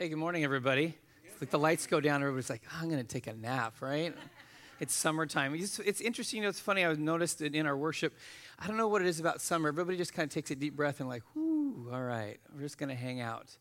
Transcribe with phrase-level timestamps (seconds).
[0.00, 0.94] Hey, good morning, everybody.
[1.42, 4.14] Like the lights go down, everybody's like, oh, I'm going to take a nap, right?
[4.80, 5.54] It's summertime.
[5.54, 6.38] It's, it's interesting.
[6.38, 6.86] You know, it's funny.
[6.86, 8.14] I noticed it in our worship.
[8.58, 9.68] I don't know what it is about summer.
[9.68, 12.78] Everybody just kind of takes a deep breath and like, whoo, all right, we're just
[12.78, 13.54] going to hang out.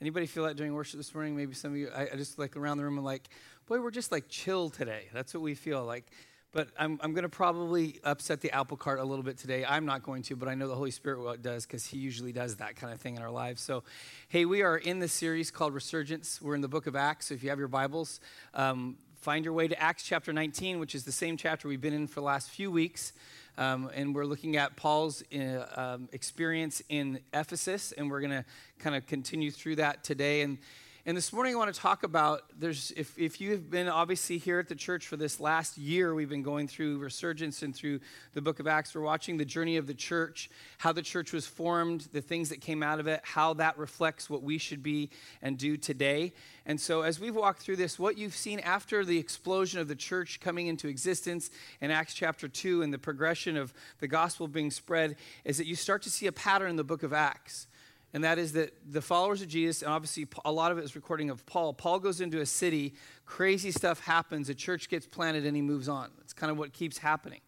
[0.00, 1.36] Anybody feel that during worship this morning?
[1.36, 1.88] Maybe some of you.
[1.94, 3.28] I, I just like around the room and like,
[3.68, 5.04] boy, we're just like chill today.
[5.14, 6.10] That's what we feel like.
[6.52, 9.64] But I'm, I'm going to probably upset the apple cart a little bit today.
[9.64, 12.56] I'm not going to, but I know the Holy Spirit does because He usually does
[12.56, 13.62] that kind of thing in our lives.
[13.62, 13.84] So,
[14.28, 16.42] hey, we are in this series called Resurgence.
[16.42, 17.26] We're in the book of Acts.
[17.26, 18.18] So if you have your Bibles,
[18.54, 21.94] um, find your way to Acts chapter 19, which is the same chapter we've been
[21.94, 23.12] in for the last few weeks.
[23.56, 28.44] Um, and we're looking at Paul's uh, um, experience in Ephesus, and we're going to
[28.80, 30.40] kind of continue through that today.
[30.40, 30.58] And
[31.06, 34.36] and this morning I want to talk about there's if, if you have been obviously
[34.36, 38.00] here at the church for this last year, we've been going through resurgence and through
[38.34, 38.94] the book of Acts.
[38.94, 42.60] We're watching the journey of the church, how the church was formed, the things that
[42.60, 45.08] came out of it, how that reflects what we should be
[45.40, 46.34] and do today.
[46.66, 49.96] And so as we've walked through this, what you've seen after the explosion of the
[49.96, 54.70] church coming into existence in Acts chapter 2 and the progression of the gospel being
[54.70, 57.68] spread is that you start to see a pattern in the book of Acts
[58.12, 60.96] and that is that the followers of Jesus, and obviously a lot of it is
[60.96, 61.72] recording of Paul.
[61.72, 62.94] Paul goes into a city,
[63.24, 66.10] crazy stuff happens, a church gets planted, and he moves on.
[66.20, 67.40] It's kind of what keeps happening.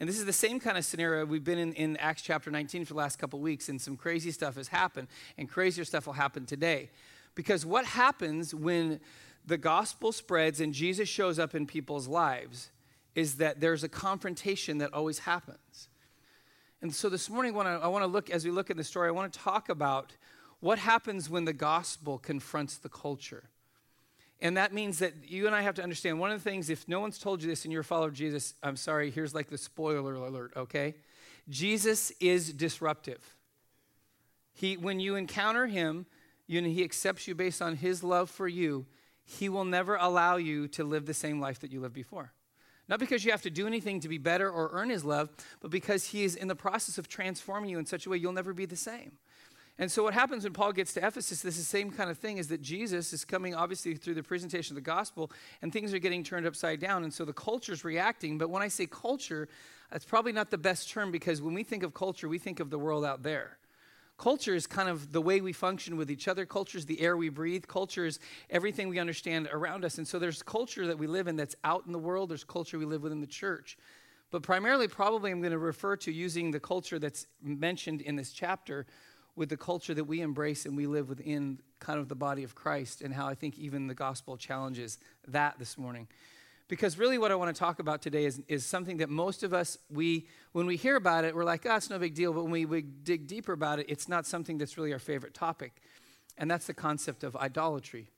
[0.00, 2.84] And this is the same kind of scenario we've been in, in Acts chapter 19
[2.84, 6.14] for the last couple weeks, and some crazy stuff has happened, and crazier stuff will
[6.14, 6.90] happen today.
[7.34, 9.00] Because what happens when
[9.46, 12.70] the gospel spreads and Jesus shows up in people's lives
[13.14, 15.88] is that there's a confrontation that always happens.
[16.80, 18.84] And so this morning, when I, I want to look, as we look at the
[18.84, 20.12] story, I want to talk about
[20.60, 23.44] what happens when the gospel confronts the culture.
[24.40, 26.86] And that means that you and I have to understand one of the things, if
[26.88, 29.48] no one's told you this and you're a follower of Jesus, I'm sorry, here's like
[29.48, 30.94] the spoiler alert, okay?
[31.48, 33.34] Jesus is disruptive.
[34.54, 36.06] He, when you encounter him,
[36.46, 38.86] you know, he accepts you based on his love for you.
[39.24, 42.32] He will never allow you to live the same life that you lived before.
[42.88, 45.28] Not because you have to do anything to be better or earn his love,
[45.60, 48.32] but because he is in the process of transforming you in such a way you'll
[48.32, 49.12] never be the same.
[49.80, 52.18] And so what happens when Paul gets to Ephesus, this is the same kind of
[52.18, 55.30] thing, is that Jesus is coming obviously through the presentation of the gospel,
[55.62, 57.04] and things are getting turned upside down.
[57.04, 58.38] And so the culture is reacting.
[58.38, 59.48] But when I say culture,
[59.92, 62.70] that's probably not the best term because when we think of culture, we think of
[62.70, 63.58] the world out there.
[64.18, 66.44] Culture is kind of the way we function with each other.
[66.44, 67.66] Culture is the air we breathe.
[67.68, 68.18] Culture is
[68.50, 69.98] everything we understand around us.
[69.98, 72.78] And so there's culture that we live in that's out in the world, there's culture
[72.78, 73.78] we live within the church.
[74.32, 78.32] But primarily, probably, I'm going to refer to using the culture that's mentioned in this
[78.32, 78.86] chapter
[79.36, 82.56] with the culture that we embrace and we live within kind of the body of
[82.56, 86.08] Christ, and how I think even the gospel challenges that this morning.
[86.68, 89.54] Because really, what I want to talk about today is, is something that most of
[89.54, 92.34] us, we, when we hear about it, we're like, oh, it's no big deal.
[92.34, 95.32] But when we, we dig deeper about it, it's not something that's really our favorite
[95.32, 95.80] topic.
[96.36, 98.10] And that's the concept of idolatry.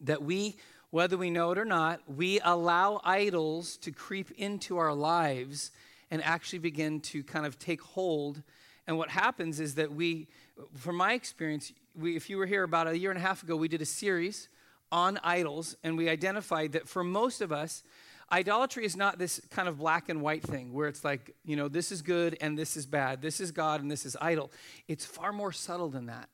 [0.00, 0.56] That we,
[0.90, 5.70] whether we know it or not, we allow idols to creep into our lives
[6.10, 8.42] and actually begin to kind of take hold.
[8.88, 10.26] And what happens is that we,
[10.74, 13.54] from my experience, we, if you were here about a year and a half ago,
[13.54, 14.48] we did a series
[14.90, 17.82] on idols, and we identified that for most of us,
[18.30, 21.68] idolatry is not this kind of black and white thing where it's like, you know,
[21.68, 24.50] this is good and this is bad, this is God and this is idol.
[24.86, 26.28] It's far more subtle than that.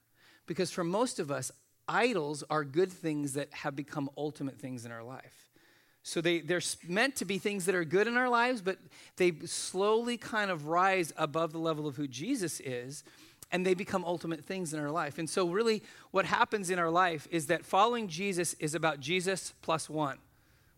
[0.46, 1.50] Because for most of us,
[1.88, 5.50] idols are good things that have become ultimate things in our life.
[6.02, 8.78] So they, they're meant to be things that are good in our lives, but
[9.16, 13.04] they slowly kind of rise above the level of who Jesus is
[13.52, 15.18] and they become ultimate things in our life.
[15.18, 19.52] And so, really, what happens in our life is that following Jesus is about Jesus
[19.62, 20.18] plus one.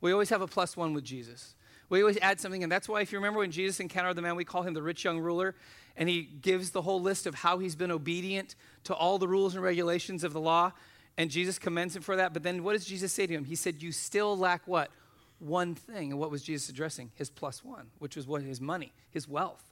[0.01, 1.55] We always have a plus one with Jesus.
[1.89, 4.37] We always add something, and that's why, if you remember when Jesus encountered the man,
[4.37, 5.55] we call him the rich young ruler,
[5.97, 9.55] and he gives the whole list of how he's been obedient to all the rules
[9.55, 10.73] and regulations of the law,
[11.17, 12.33] and Jesus commends him for that.
[12.33, 13.45] But then what does Jesus say to him?
[13.45, 14.91] He said, You still lack what?
[15.39, 16.11] One thing.
[16.13, 17.11] And what was Jesus addressing?
[17.15, 18.43] His plus one, which was what?
[18.43, 19.66] His money, his wealth.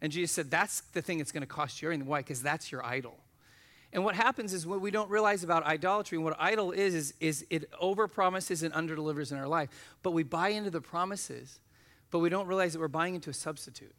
[0.00, 2.06] And Jesus said, That's the thing that's going to cost you everything.
[2.06, 2.20] Why?
[2.20, 3.16] Because that's your idol.
[3.92, 7.14] And what happens is what we don't realize about idolatry and what idol is, is,
[7.20, 9.70] is it overpromises and underdelivers in our life.
[10.02, 11.60] But we buy into the promises,
[12.10, 13.94] but we don't realize that we're buying into a substitute.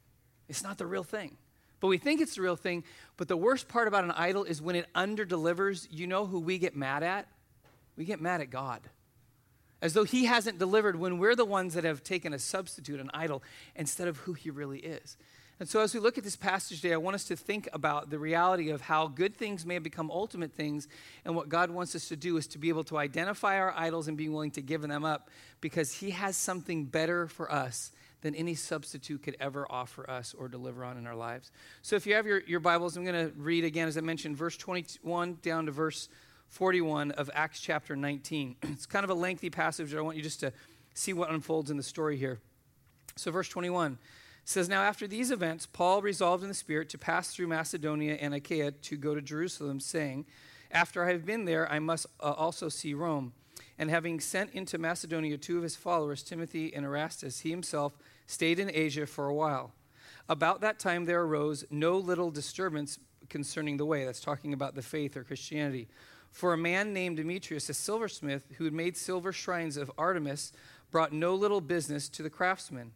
[0.49, 1.37] It's not the real thing.
[1.79, 2.83] But we think it's the real thing.
[3.17, 6.57] But the worst part about an idol is when it underdelivers, you know who we
[6.57, 7.27] get mad at?
[7.95, 8.81] We get mad at God.
[9.81, 13.11] As though He hasn't delivered when we're the ones that have taken a substitute, an
[13.13, 13.43] idol,
[13.75, 15.17] instead of who He really is.
[15.59, 18.11] And so, as we look at this passage today, I want us to think about
[18.11, 20.87] the reality of how good things may become ultimate things.
[21.25, 24.07] And what God wants us to do is to be able to identify our idols
[24.07, 28.35] and being willing to give them up because He has something better for us than
[28.35, 31.51] any substitute could ever offer us or deliver on in our lives.
[31.81, 34.37] So, if you have your, your Bibles, I'm going to read again, as I mentioned,
[34.37, 36.07] verse 21 down to verse
[36.49, 38.57] 41 of Acts chapter 19.
[38.63, 40.53] It's kind of a lengthy passage, but I want you just to
[40.93, 42.37] see what unfolds in the story here.
[43.15, 43.97] So, verse 21
[44.47, 48.33] says, Now after these events, Paul resolved in the Spirit to pass through Macedonia and
[48.33, 50.25] Achaia to go to Jerusalem, saying,
[50.71, 53.33] After I have been there, I must uh, also see Rome.
[53.77, 58.57] And having sent into Macedonia two of his followers, Timothy and Erastus, he himself stayed
[58.57, 59.73] in Asia for a while.
[60.29, 64.05] About that time there arose no little disturbance concerning the way.
[64.05, 65.89] That's talking about the faith or Christianity.
[66.31, 70.53] For a man named Demetrius, a silversmith, who had made silver shrines of Artemis,
[70.89, 72.93] brought no little business to the craftsmen.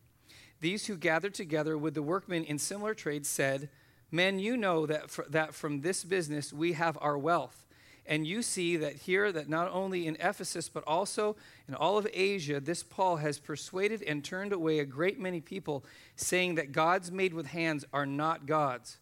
[0.62, 3.69] These who gathered together with the workmen in similar trades said,
[4.12, 7.66] Men, you know that, that from this business we have our wealth.
[8.06, 11.36] And you see that here, that not only in Ephesus, but also
[11.68, 15.86] in all of Asia, this Paul has persuaded and turned away a great many people,
[16.16, 18.98] saying that gods made with hands are not gods.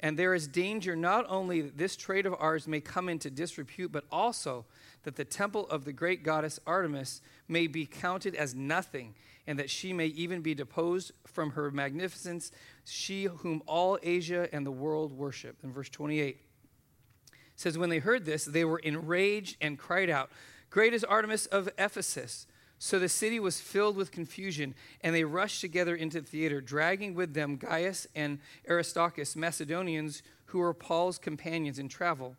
[0.00, 3.92] And there is danger not only that this trade of ours may come into disrepute,
[3.92, 4.64] but also
[5.04, 9.14] that the temple of the great goddess Artemis may be counted as nothing,
[9.46, 12.52] and that she may even be deposed from her magnificence,
[12.84, 15.56] she whom all Asia and the world worship.
[15.62, 16.38] In verse 28
[17.56, 20.30] says, When they heard this, they were enraged and cried out,
[20.70, 22.46] Great is Artemis of Ephesus.
[22.78, 27.14] So the city was filled with confusion, and they rushed together into the theater, dragging
[27.14, 32.36] with them Gaius and Aristarchus, Macedonians who were Paul's companions in travel.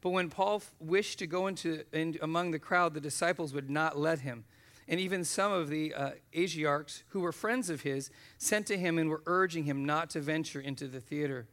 [0.00, 3.98] But when Paul wished to go into, in, among the crowd, the disciples would not
[3.98, 4.44] let him.
[4.90, 8.98] And even some of the uh, Asiarchs, who were friends of his, sent to him
[8.98, 11.46] and were urging him not to venture into the theater.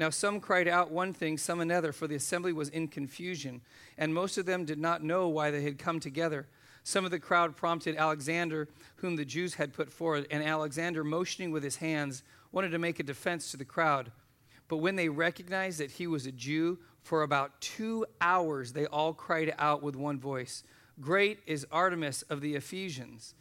[0.00, 3.60] Now, some cried out one thing, some another, for the assembly was in confusion,
[3.98, 6.46] and most of them did not know why they had come together.
[6.82, 11.50] Some of the crowd prompted Alexander, whom the Jews had put forward, and Alexander, motioning
[11.50, 14.10] with his hands, wanted to make a defense to the crowd.
[14.66, 19.12] But when they recognized that he was a Jew, for about two hours they all
[19.12, 20.62] cried out with one voice
[21.00, 23.34] Great is Artemis of the Ephesians.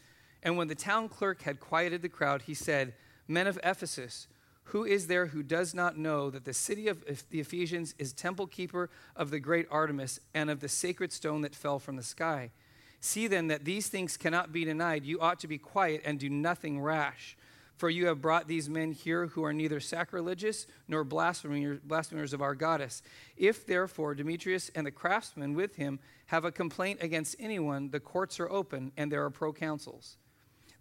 [0.44, 2.94] And when the town clerk had quieted the crowd, he said,
[3.28, 4.28] Men of Ephesus,
[4.66, 8.48] who is there who does not know that the city of the Ephesians is temple
[8.48, 12.52] keeper of the great Artemis and of the sacred stone that fell from the sky?
[13.00, 15.06] See then that these things cannot be denied.
[15.06, 17.38] You ought to be quiet and do nothing rash.
[17.78, 22.56] For you have brought these men here who are neither sacrilegious nor blasphemers of our
[22.56, 23.04] goddess.
[23.38, 28.40] If therefore Demetrius and the craftsmen with him have a complaint against anyone, the courts
[28.40, 30.16] are open and there are proconsuls.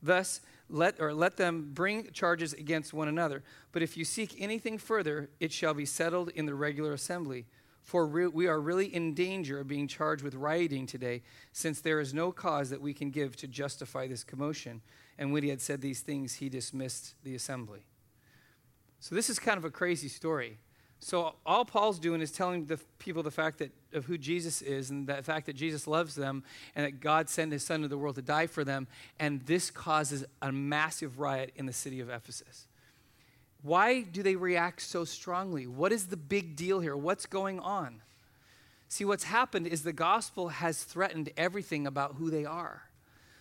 [0.03, 0.41] Thus,
[0.71, 3.43] let, or let them bring charges against one another.
[3.73, 7.47] But if you seek anything further, it shall be settled in the regular assembly.
[7.83, 11.23] For re- we are really in danger of being charged with rioting today,
[11.53, 14.81] since there is no cause that we can give to justify this commotion.
[15.19, 17.87] And when he had said these things, he dismissed the assembly.
[19.01, 20.59] So this is kind of a crazy story.
[20.99, 24.91] So all Paul's doing is telling the people the fact that of who Jesus is
[24.91, 26.43] and the fact that Jesus loves them
[26.75, 28.87] and that God sent his son to the world to die for them
[29.21, 32.67] and this causes a massive riot in the city of Ephesus.
[33.63, 35.67] Why do they react so strongly?
[35.67, 36.97] What is the big deal here?
[36.97, 38.01] What's going on?
[38.89, 42.83] See, what's happened is the gospel has threatened everything about who they are.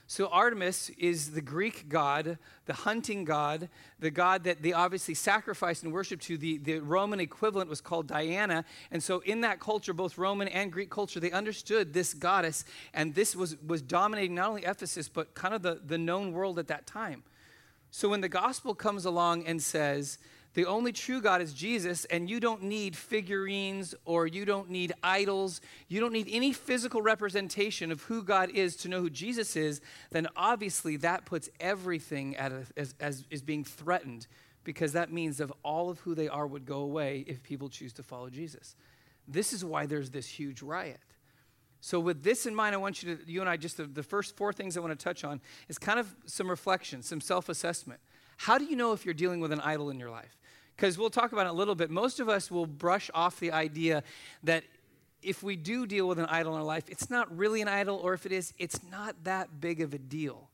[0.07, 2.37] So, Artemis is the Greek god,
[2.67, 3.69] the hunting god,
[3.99, 6.37] the god that they obviously sacrificed and worshiped to.
[6.37, 8.65] The, the Roman equivalent was called Diana.
[8.91, 12.65] And so, in that culture, both Roman and Greek culture, they understood this goddess.
[12.93, 16.59] And this was, was dominating not only Ephesus, but kind of the, the known world
[16.59, 17.23] at that time.
[17.89, 20.19] So, when the gospel comes along and says,
[20.55, 24.93] the only true God is Jesus, and you don't need figurines or you don't need
[25.03, 25.59] idols.
[25.89, 29.81] You don't need any physical representation of who God is to know who Jesus is.
[30.11, 34.27] Then obviously that puts everything a, as, as is being threatened
[34.63, 37.91] because that means of all of who they are would go away if people choose
[37.93, 38.77] to follow Jesus.
[39.27, 41.01] This is why there's this huge riot.
[41.81, 44.01] So, with this in mind, I want you to, you and I, just the, the
[44.01, 47.49] first four things I want to touch on is kind of some reflection, some self
[47.49, 47.99] assessment.
[48.37, 50.37] How do you know if you're dealing with an idol in your life?
[50.75, 51.89] Because we'll talk about it a little bit.
[51.89, 54.03] Most of us will brush off the idea
[54.43, 54.63] that
[55.21, 57.97] if we do deal with an idol in our life, it's not really an idol,
[57.97, 60.49] or if it is, it's not that big of a deal.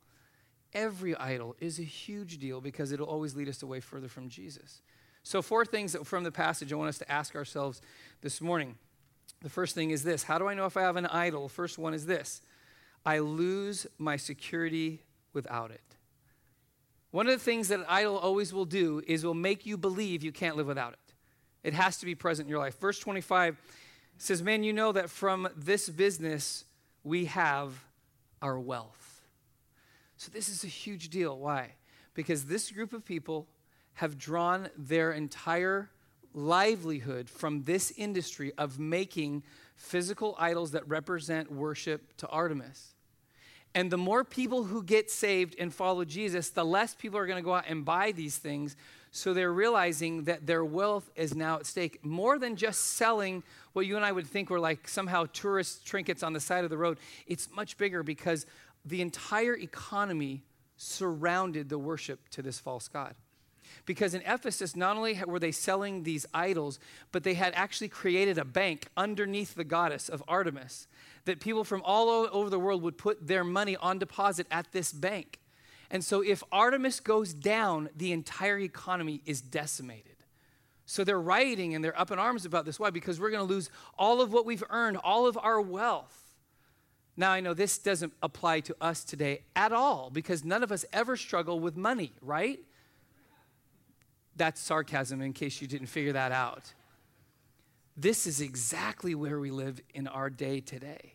[0.73, 4.81] Every idol is a huge deal because it'll always lead us away further from Jesus.
[5.23, 7.81] So, four things from the passage I want us to ask ourselves
[8.21, 8.77] this morning.
[9.41, 11.49] The first thing is this How do I know if I have an idol?
[11.49, 12.41] First one is this
[13.05, 15.01] I lose my security
[15.33, 15.81] without it.
[17.11, 20.23] One of the things that an idol always will do is will make you believe
[20.23, 21.13] you can't live without it.
[21.63, 22.79] It has to be present in your life.
[22.79, 23.57] Verse 25
[24.17, 26.65] says, Man, you know that from this business
[27.03, 27.83] we have
[28.41, 29.21] our wealth.
[30.17, 31.37] So this is a huge deal.
[31.37, 31.73] Why?
[32.13, 33.47] Because this group of people
[33.93, 35.89] have drawn their entire
[36.33, 39.43] livelihood from this industry of making
[39.75, 42.93] physical idols that represent worship to Artemis.
[43.73, 47.41] And the more people who get saved and follow Jesus, the less people are going
[47.41, 48.75] to go out and buy these things.
[49.11, 52.03] So they're realizing that their wealth is now at stake.
[52.03, 56.23] More than just selling what you and I would think were like somehow tourist trinkets
[56.23, 56.97] on the side of the road,
[57.27, 58.45] it's much bigger because
[58.85, 60.43] the entire economy
[60.75, 63.15] surrounded the worship to this false God.
[63.85, 66.79] Because in Ephesus, not only were they selling these idols,
[67.11, 70.87] but they had actually created a bank underneath the goddess of Artemis
[71.25, 74.91] that people from all over the world would put their money on deposit at this
[74.91, 75.39] bank.
[75.89, 80.15] And so if Artemis goes down, the entire economy is decimated.
[80.85, 82.79] So they're rioting and they're up in arms about this.
[82.79, 82.89] Why?
[82.89, 86.17] Because we're going to lose all of what we've earned, all of our wealth.
[87.17, 90.85] Now, I know this doesn't apply to us today at all because none of us
[90.91, 92.59] ever struggle with money, right?
[94.41, 96.74] That's sarcasm in case you didn't figure that out.
[97.95, 101.13] This is exactly where we live in our day today.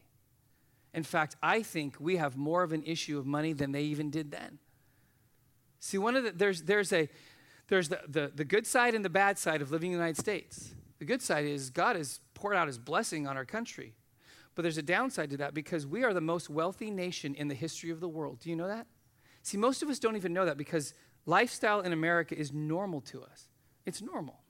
[0.95, 4.11] In fact, I think we have more of an issue of money than they even
[4.11, 4.61] did then.
[5.80, 7.09] See, one of the, there's, there's, a,
[7.66, 10.21] there's the, the, the good side and the bad side of living in the United
[10.21, 10.76] States.
[11.00, 13.95] The good side is God has poured out his blessing on our country.
[14.54, 17.56] But there's a downside to that because we are the most wealthy nation in the
[17.56, 18.38] history of the world.
[18.38, 18.87] Do you know that?
[19.42, 20.95] See, most of us don't even know that because
[21.26, 23.49] lifestyle in America is normal to us.
[23.85, 24.40] It's normal.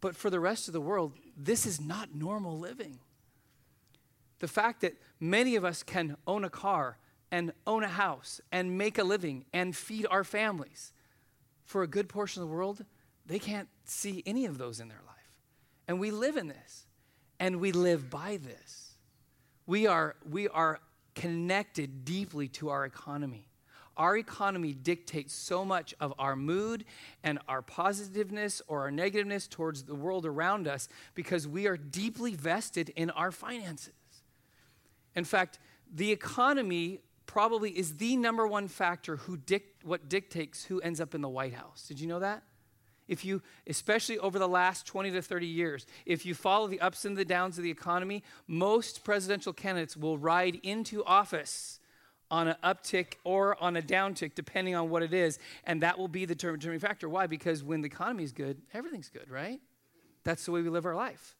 [0.00, 2.98] But for the rest of the world, this is not normal living.
[4.38, 6.98] The fact that many of us can own a car
[7.30, 10.92] and own a house and make a living and feed our families,
[11.64, 12.84] for a good portion of the world,
[13.26, 15.16] they can't see any of those in their life.
[15.86, 16.86] And we live in this,
[17.38, 18.94] and we live by this.
[19.66, 20.80] We are, we are
[21.14, 23.47] connected deeply to our economy
[23.98, 26.84] our economy dictates so much of our mood
[27.24, 32.34] and our positiveness or our negativeness towards the world around us because we are deeply
[32.34, 33.92] vested in our finances.
[35.14, 35.58] In fact,
[35.92, 41.14] the economy probably is the number one factor who dict, what dictates who ends up
[41.14, 41.86] in the White House.
[41.88, 42.44] Did you know that?
[43.08, 47.04] If you, especially over the last 20 to 30 years, if you follow the ups
[47.04, 51.77] and the downs of the economy, most presidential candidates will ride into office
[52.30, 55.38] on an uptick or on a downtick, depending on what it is.
[55.64, 57.08] And that will be the determining factor.
[57.08, 57.26] Why?
[57.26, 59.60] Because when the economy is good, everything's good, right?
[60.24, 61.36] That's the way we live our life.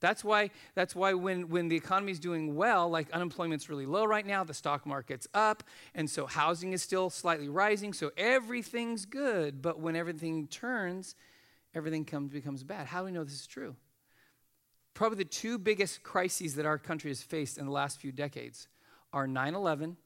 [0.00, 4.04] That's why, that's why when, when the economy is doing well, like unemployment's really low
[4.04, 9.06] right now, the stock market's up, and so housing is still slightly rising, so everything's
[9.06, 9.60] good.
[9.60, 11.16] But when everything turns,
[11.74, 12.86] everything comes, becomes bad.
[12.86, 13.74] How do we know this is true?
[14.94, 18.68] Probably the two biggest crises that our country has faced in the last few decades
[19.12, 19.96] are 9 11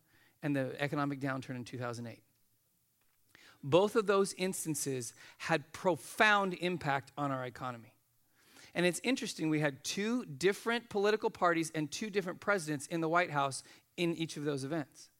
[0.42, 2.22] and the economic downturn in 2008.
[3.62, 7.94] Both of those instances had profound impact on our economy.
[8.74, 13.08] And it's interesting, we had two different political parties and two different presidents in the
[13.08, 13.62] White House
[13.96, 15.10] in each of those events.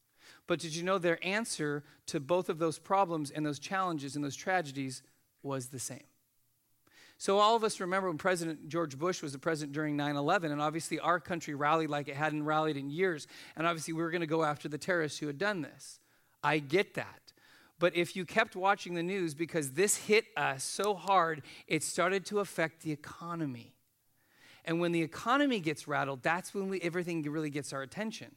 [0.47, 4.25] But did you know their answer to both of those problems and those challenges and
[4.25, 5.02] those tragedies
[5.43, 6.02] was the same?
[7.23, 10.50] So, all of us remember when President George Bush was the president during 9 11,
[10.50, 13.29] and obviously our country rallied like it hadn't rallied in years.
[13.55, 16.00] And obviously, we were going to go after the terrorists who had done this.
[16.43, 17.33] I get that.
[17.79, 22.26] But if you kept watching the news, because this hit us so hard, it started
[22.26, 23.76] to affect the economy.
[24.64, 28.35] And when the economy gets rattled, that's when we, everything really gets our attention.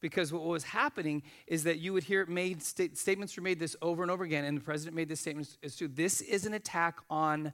[0.00, 3.76] Because what was happening is that you would hear made st- statements were made this
[3.80, 5.86] over and over again, and the president made this statement as too.
[5.86, 7.52] This is an attack on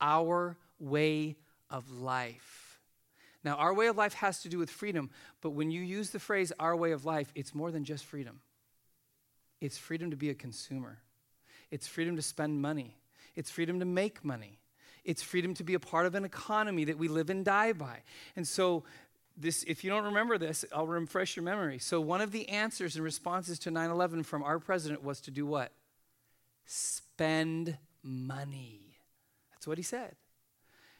[0.00, 1.36] our way
[1.70, 2.80] of life.
[3.44, 5.10] Now, our way of life has to do with freedom,
[5.42, 8.40] but when you use the phrase our way of life, it's more than just freedom.
[9.60, 10.98] It's freedom to be a consumer,
[11.70, 12.96] it's freedom to spend money,
[13.34, 14.58] it's freedom to make money,
[15.04, 18.02] it's freedom to be a part of an economy that we live and die by.
[18.36, 18.84] And so,
[19.36, 21.78] this, if you don't remember this, I'll refresh your memory.
[21.78, 25.30] So, one of the answers and responses to 9 11 from our president was to
[25.30, 25.72] do what?
[26.66, 28.83] Spend money.
[29.64, 30.14] That's what he said.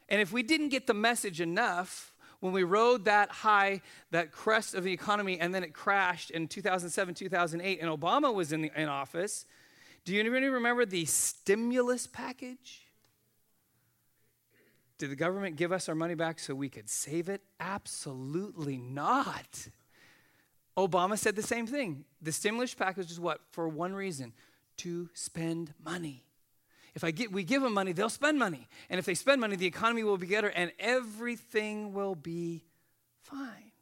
[0.09, 4.75] And if we didn't get the message enough, when we rode that high, that crest
[4.75, 8.73] of the economy, and then it crashed in 2007, 2008, and Obama was in, the,
[8.75, 9.45] in office,
[10.07, 12.87] do you remember the stimulus package?
[14.97, 17.43] Did the government give us our money back so we could save it?
[17.61, 19.69] Absolutely not.
[20.79, 22.07] Obama said the same thing.
[22.23, 23.41] The stimulus package is what?
[23.51, 24.33] For one reason
[24.79, 26.24] to spend money.
[26.95, 28.69] If I get, we give them money, they'll spend money.
[28.89, 32.65] And if they spend money, the economy will be better and everything will be
[33.23, 33.73] fine.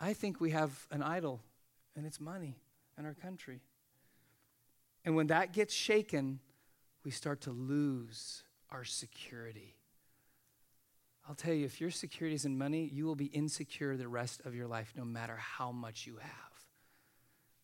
[0.00, 1.40] I think we have an idol,
[1.94, 2.56] and it's money
[2.98, 3.60] in our country.
[5.04, 6.40] And when that gets shaken,
[7.04, 9.76] we start to lose our security.
[11.28, 14.40] I'll tell you, if your security is in money, you will be insecure the rest
[14.44, 16.51] of your life, no matter how much you have.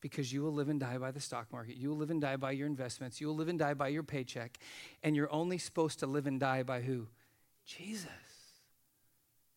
[0.01, 1.77] Because you will live and die by the stock market.
[1.77, 3.21] You will live and die by your investments.
[3.21, 4.59] You will live and die by your paycheck.
[5.03, 7.09] And you're only supposed to live and die by who?
[7.67, 8.09] Jesus.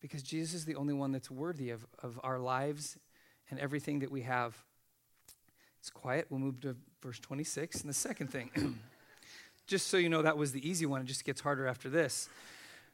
[0.00, 2.98] Because Jesus is the only one that's worthy of, of our lives
[3.50, 4.56] and everything that we have.
[5.78, 6.26] It's quiet.
[6.28, 7.80] We'll move to verse 26.
[7.82, 8.50] And the second thing,
[9.66, 11.00] just so you know, that was the easy one.
[11.00, 12.28] It just gets harder after this.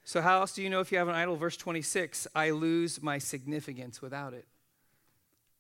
[0.04, 1.36] So, how else do you know if you have an idol?
[1.36, 4.46] Verse 26 I lose my significance without it.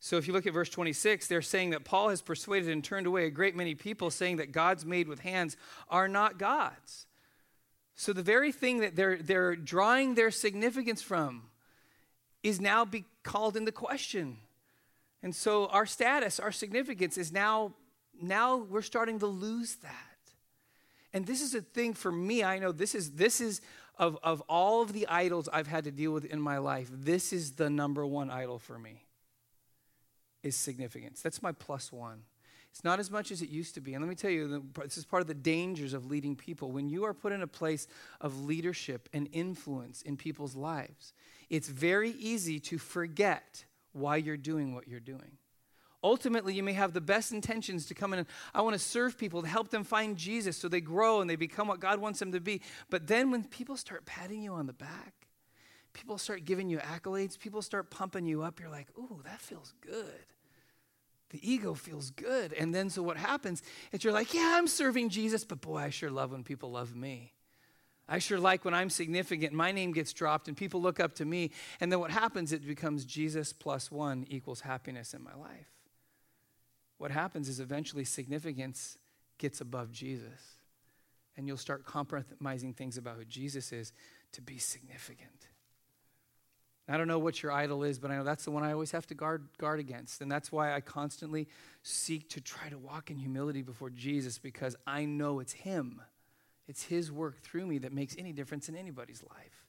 [0.00, 3.06] So, if you look at verse 26, they're saying that Paul has persuaded and turned
[3.06, 5.56] away a great many people, saying that gods made with hands
[5.88, 7.06] are not gods.
[7.96, 11.50] So, the very thing that they're, they're drawing their significance from
[12.44, 14.38] is now be called into question.
[15.20, 17.74] And so, our status, our significance is now,
[18.22, 19.92] now we're starting to lose that.
[21.12, 23.60] And this is a thing for me, I know this is, this is
[23.98, 27.32] of, of all of the idols I've had to deal with in my life, this
[27.32, 29.07] is the number one idol for me
[30.42, 31.20] is significance.
[31.20, 32.22] That's my plus one.
[32.70, 33.94] It's not as much as it used to be.
[33.94, 36.70] And let me tell you, this is part of the dangers of leading people.
[36.70, 37.86] When you are put in a place
[38.20, 41.12] of leadership and influence in people's lives,
[41.50, 45.38] it's very easy to forget why you're doing what you're doing.
[46.04, 49.18] Ultimately, you may have the best intentions to come in and I want to serve
[49.18, 52.20] people to help them find Jesus so they grow and they become what God wants
[52.20, 52.60] them to be.
[52.88, 55.17] But then when people start patting you on the back,
[55.92, 59.72] people start giving you accolades, people start pumping you up, you're like, ooh, that feels
[59.80, 60.26] good.
[61.30, 62.52] The ego feels good.
[62.54, 65.90] And then so what happens is you're like, yeah, I'm serving Jesus, but boy, I
[65.90, 67.32] sure love when people love me.
[68.08, 71.26] I sure like when I'm significant, my name gets dropped and people look up to
[71.26, 71.50] me.
[71.80, 75.68] And then what happens, it becomes Jesus plus one equals happiness in my life
[76.98, 78.98] what happens is eventually significance
[79.38, 80.58] gets above Jesus.
[81.36, 83.92] And you'll start compromising things about who Jesus is
[84.32, 85.47] to be significant.
[86.88, 88.92] I don't know what your idol is, but I know that's the one I always
[88.92, 90.22] have to guard, guard against.
[90.22, 91.46] And that's why I constantly
[91.82, 96.00] seek to try to walk in humility before Jesus because I know it's Him.
[96.66, 99.66] It's His work through me that makes any difference in anybody's life.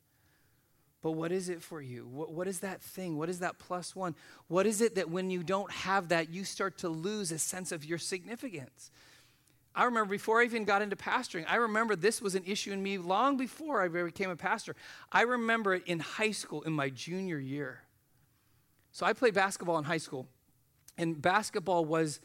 [1.02, 2.08] But what is it for you?
[2.08, 3.18] What, what is that thing?
[3.18, 4.16] What is that plus one?
[4.48, 7.72] What is it that when you don't have that, you start to lose a sense
[7.72, 8.92] of your significance?
[9.76, 12.82] I remember before I even got into pastoring, I remember this was an issue in
[12.82, 14.76] me long before I became a pastor.
[15.12, 17.82] I remember it in high school, in my junior year.
[18.92, 20.28] So I played basketball in high school,
[20.98, 22.20] and basketball was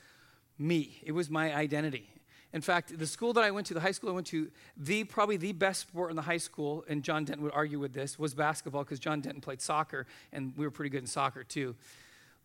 [0.58, 2.08] me, it was my identity.
[2.54, 5.02] In fact, the school that I went to, the high school I went to, the
[5.02, 8.16] probably the best sport in the high school, and John Denton would argue with this,
[8.16, 11.74] was basketball because John Denton played soccer, and we were pretty good in soccer too.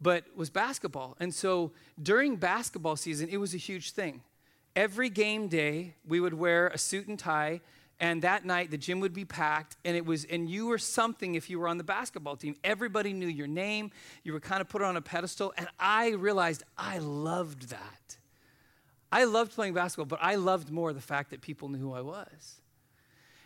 [0.02, 1.16] But was basketball.
[1.20, 4.22] And so during basketball season, it was a huge thing.
[4.76, 7.62] Every game day, we would wear a suit and tie,
[8.00, 11.36] and that night the gym would be packed, and it was, and you were something
[11.36, 12.56] if you were on the basketball team.
[12.64, 13.92] Everybody knew your name.
[14.24, 18.18] You were kind of put on a pedestal, and I realized I loved that.
[19.12, 22.02] I loved playing basketball, but I loved more the fact that people knew who I
[22.02, 22.62] was.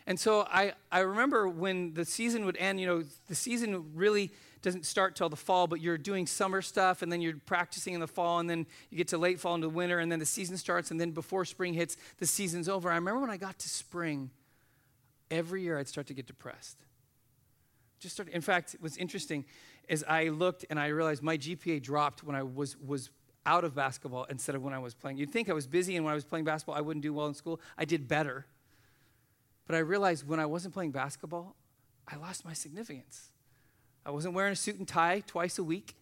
[0.06, 4.30] And so I, I remember when the season would end, you know, the season really
[4.64, 8.00] doesn't start till the fall, but you're doing summer stuff and then you're practicing in
[8.00, 10.56] the fall and then you get to late fall into winter and then the season
[10.56, 12.90] starts and then before spring hits, the season's over.
[12.90, 14.30] I remember when I got to spring,
[15.30, 16.78] every year I'd start to get depressed.
[18.00, 19.44] Just start, in fact, it was interesting
[19.88, 23.10] as I looked and I realized my GPA dropped when I was, was
[23.44, 25.18] out of basketball instead of when I was playing.
[25.18, 27.26] You'd think I was busy and when I was playing basketball, I wouldn't do well
[27.26, 27.60] in school.
[27.76, 28.46] I did better.
[29.66, 31.54] But I realized when I wasn't playing basketball,
[32.08, 33.30] I lost my significance.
[34.06, 35.94] I wasn't wearing a suit and tie twice a week.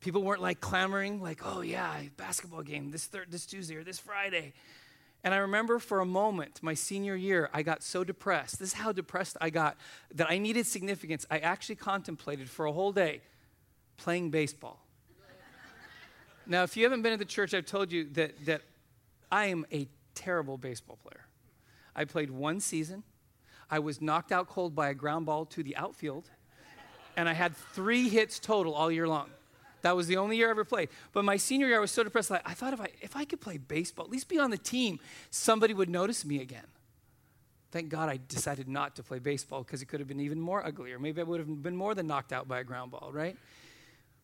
[0.00, 3.98] People weren't like clamoring, like, oh yeah, basketball game this, third, this Tuesday or this
[3.98, 4.52] Friday.
[5.24, 8.60] And I remember for a moment, my senior year, I got so depressed.
[8.60, 9.76] This is how depressed I got
[10.14, 11.26] that I needed significance.
[11.30, 13.20] I actually contemplated for a whole day
[13.96, 14.80] playing baseball.
[16.46, 18.62] Now, if you haven't been at the church, I've told you that, that
[19.30, 21.26] I am a terrible baseball player.
[21.94, 23.02] I played one season.
[23.70, 26.30] I was knocked out cold by a ground ball to the outfield,
[27.18, 29.28] and I had three hits total all year long.
[29.82, 30.88] That was the only year I ever played.
[31.12, 32.30] But my senior year, I was so depressed.
[32.30, 34.56] Like, I thought if I, if I could play baseball, at least be on the
[34.56, 35.00] team,
[35.30, 36.66] somebody would notice me again.
[37.72, 40.64] Thank God I decided not to play baseball because it could have been even more
[40.64, 41.00] uglier.
[41.00, 43.36] Maybe I would have been more than knocked out by a ground ball, right?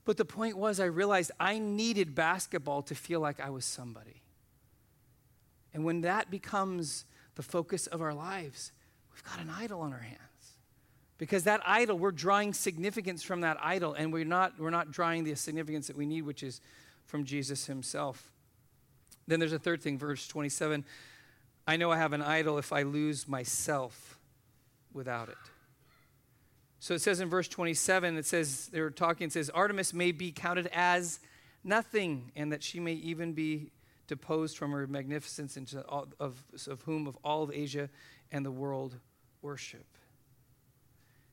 [0.05, 4.23] But the point was, I realized I needed basketball to feel like I was somebody.
[5.73, 8.71] And when that becomes the focus of our lives,
[9.13, 10.21] we've got an idol on our hands.
[11.25, 15.25] Because that idol, we're drawing significance from that idol, and we're not, we're not drawing
[15.25, 16.61] the significance that we need, which is
[17.07, 18.31] from Jesus himself.
[19.27, 20.85] Then there's a third thing, verse 27.
[21.67, 24.19] I know I have an idol if I lose myself
[24.93, 25.39] without it.
[26.79, 30.31] So it says in verse 27, it says, they're talking, it says, Artemis may be
[30.31, 31.21] counted as
[31.65, 33.71] nothing, and that she may even be
[34.09, 37.89] deposed from her magnificence, into all, of, of whom of all of Asia
[38.31, 38.97] and the world
[39.41, 39.87] worship.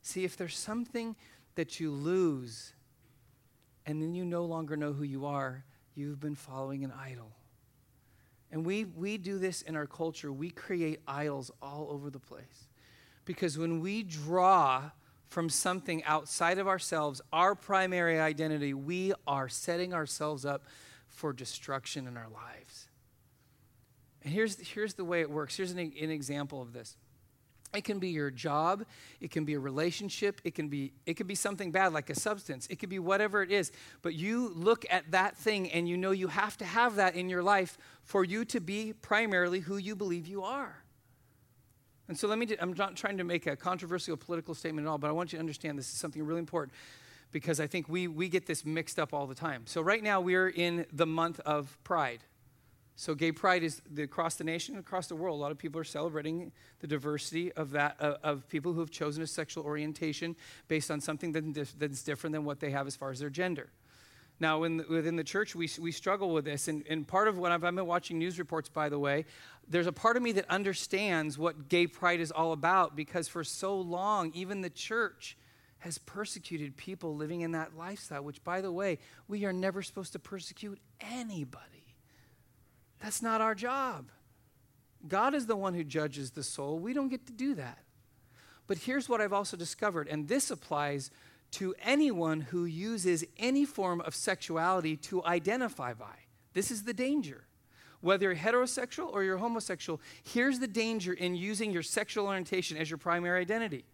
[0.01, 1.15] See, if there's something
[1.55, 2.73] that you lose,
[3.85, 5.63] and then you no longer know who you are,
[5.95, 7.31] you've been following an idol.
[8.51, 10.31] And we, we do this in our culture.
[10.31, 12.67] We create idols all over the place.
[13.25, 14.91] Because when we draw
[15.27, 20.65] from something outside of ourselves, our primary identity, we are setting ourselves up
[21.07, 22.89] for destruction in our lives.
[24.23, 25.55] And here's, here's the way it works.
[25.55, 26.97] Here's an, an example of this.
[27.73, 28.85] It can be your job,
[29.21, 32.15] it can be a relationship, it can be it can be something bad like a
[32.15, 32.67] substance.
[32.69, 33.71] It could be whatever it is.
[34.01, 37.29] But you look at that thing and you know you have to have that in
[37.29, 40.83] your life for you to be primarily who you believe you are.
[42.11, 44.97] And so let me, I'm not trying to make a controversial political statement at all,
[44.97, 46.73] but I want you to understand this is something really important
[47.31, 49.63] because I think we, we get this mixed up all the time.
[49.65, 52.19] So right now we're in the month of Pride.
[53.01, 55.39] So gay pride is the, across the nation, across the world.
[55.39, 58.91] A lot of people are celebrating the diversity of that uh, of people who have
[58.91, 60.35] chosen a sexual orientation
[60.67, 63.71] based on something that, that's different than what they have as far as their gender.
[64.39, 66.67] Now, in within the church, we, we struggle with this.
[66.67, 69.25] And, and part of what I've, I've been watching news reports, by the way,
[69.67, 73.43] there's a part of me that understands what gay pride is all about because for
[73.43, 75.39] so long, even the church
[75.79, 80.13] has persecuted people living in that lifestyle, which, by the way, we are never supposed
[80.13, 81.80] to persecute anybody.
[83.01, 84.09] That's not our job.
[85.07, 86.77] God is the one who judges the soul.
[86.77, 87.79] We don't get to do that.
[88.67, 91.11] But here's what I've also discovered, and this applies
[91.51, 96.15] to anyone who uses any form of sexuality to identify by.
[96.53, 97.43] This is the danger.
[97.99, 102.89] Whether you're heterosexual or you're homosexual, here's the danger in using your sexual orientation as
[102.89, 103.85] your primary identity.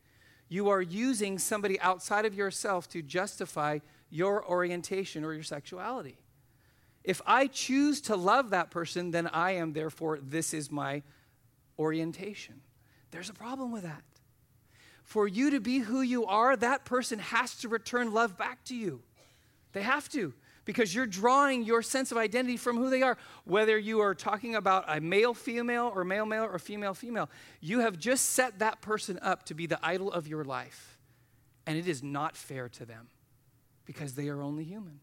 [0.49, 6.17] You are using somebody outside of yourself to justify your orientation or your sexuality.
[7.07, 11.01] If I choose to love that person, then I am, therefore, this is my
[11.79, 12.61] orientation.
[13.09, 14.03] There's a problem with that
[15.07, 18.75] for you to be who you are, that person has to return love back to
[18.75, 19.01] you.
[19.71, 20.33] They have to,
[20.65, 23.17] because you're drawing your sense of identity from who they are.
[23.45, 27.29] Whether you are talking about a male female or male male or female female,
[27.61, 30.97] you have just set that person up to be the idol of your life.
[31.65, 33.07] And it is not fair to them
[33.85, 34.99] because they are only human.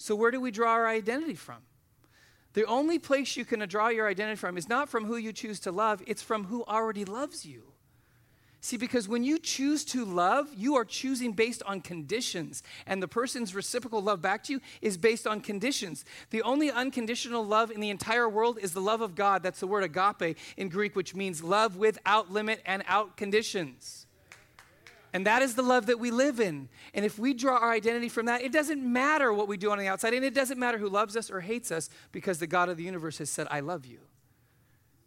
[0.00, 1.58] So, where do we draw our identity from?
[2.54, 5.60] The only place you can draw your identity from is not from who you choose
[5.60, 7.74] to love, it's from who already loves you.
[8.62, 12.62] See, because when you choose to love, you are choosing based on conditions.
[12.86, 16.06] And the person's reciprocal love back to you is based on conditions.
[16.30, 19.42] The only unconditional love in the entire world is the love of God.
[19.42, 24.06] That's the word agape in Greek, which means love without limit and out conditions.
[25.12, 26.68] And that is the love that we live in.
[26.94, 29.78] And if we draw our identity from that, it doesn't matter what we do on
[29.78, 30.14] the outside.
[30.14, 32.84] And it doesn't matter who loves us or hates us because the God of the
[32.84, 33.98] universe has said, I love you.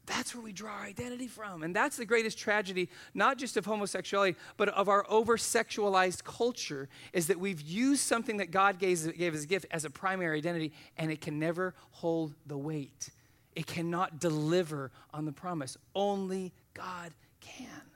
[0.05, 1.63] That's where we draw our identity from.
[1.63, 6.89] And that's the greatest tragedy, not just of homosexuality, but of our over sexualized culture,
[7.13, 10.37] is that we've used something that God gave, gave as a gift as a primary
[10.37, 13.11] identity, and it can never hold the weight.
[13.55, 15.77] It cannot deliver on the promise.
[15.95, 17.92] Only God can.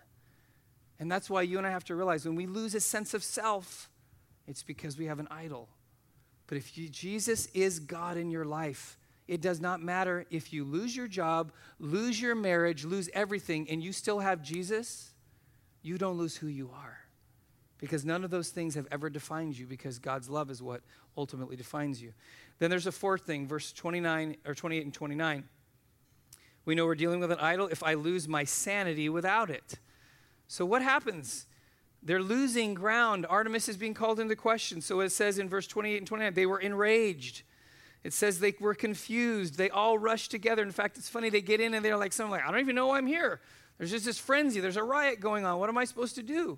[0.99, 3.23] And that's why you and I have to realize when we lose a sense of
[3.23, 3.89] self,
[4.47, 5.69] it's because we have an idol.
[6.47, 10.63] But if you, Jesus is God in your life, it does not matter if you
[10.63, 15.12] lose your job, lose your marriage, lose everything, and you still have Jesus,
[15.81, 16.97] you don't lose who you are.
[17.79, 20.81] Because none of those things have ever defined you, because God's love is what
[21.17, 22.13] ultimately defines you.
[22.60, 25.43] Then there's a fourth thing, verse 29 or 28 and 29.
[26.65, 29.75] We know we're dealing with an idol if I lose my sanity without it.
[30.47, 31.45] So what happens?
[32.03, 33.25] They're losing ground.
[33.29, 34.81] Artemis is being called into question.
[34.81, 37.43] So it says in verse 28 and 29, they were enraged.
[38.03, 39.57] It says they were confused.
[39.57, 40.63] They all rushed together.
[40.63, 42.88] In fact, it's funny, they get in and they're like, like, I don't even know
[42.88, 43.41] why I'm here.
[43.77, 44.60] There's just this frenzy.
[44.60, 45.60] There's a riot going on.
[45.60, 46.57] What am I supposed to do?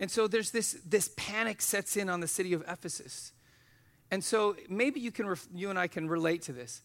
[0.00, 3.32] And so there's this, this panic sets in on the city of Ephesus.
[4.10, 6.82] And so maybe you, can ref- you and I can relate to this.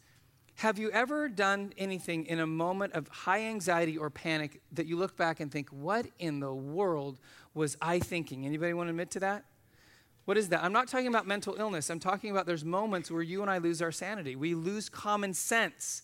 [0.57, 4.97] Have you ever done anything in a moment of high anxiety or panic that you
[4.97, 7.19] look back and think, what in the world
[7.53, 8.43] was I thinking?
[8.43, 9.45] Anybody want to admit to that?
[10.25, 10.63] What is that?
[10.63, 11.91] I'm not talking about mental illness.
[11.91, 14.35] I'm talking about there's moments where you and I lose our sanity.
[14.35, 16.01] We lose common sense.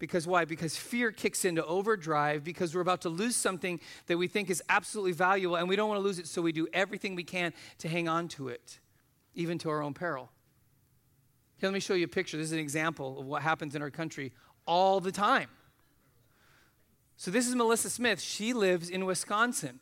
[0.00, 0.44] Because why?
[0.46, 3.78] Because fear kicks into overdrive because we're about to lose something
[4.08, 6.50] that we think is absolutely valuable and we don't want to lose it, so we
[6.50, 8.80] do everything we can to hang on to it,
[9.36, 10.28] even to our own peril.
[11.60, 12.38] Here, let me show you a picture.
[12.38, 14.32] This is an example of what happens in our country
[14.66, 15.48] all the time.
[17.18, 18.18] So, this is Melissa Smith.
[18.18, 19.78] She lives in Wisconsin.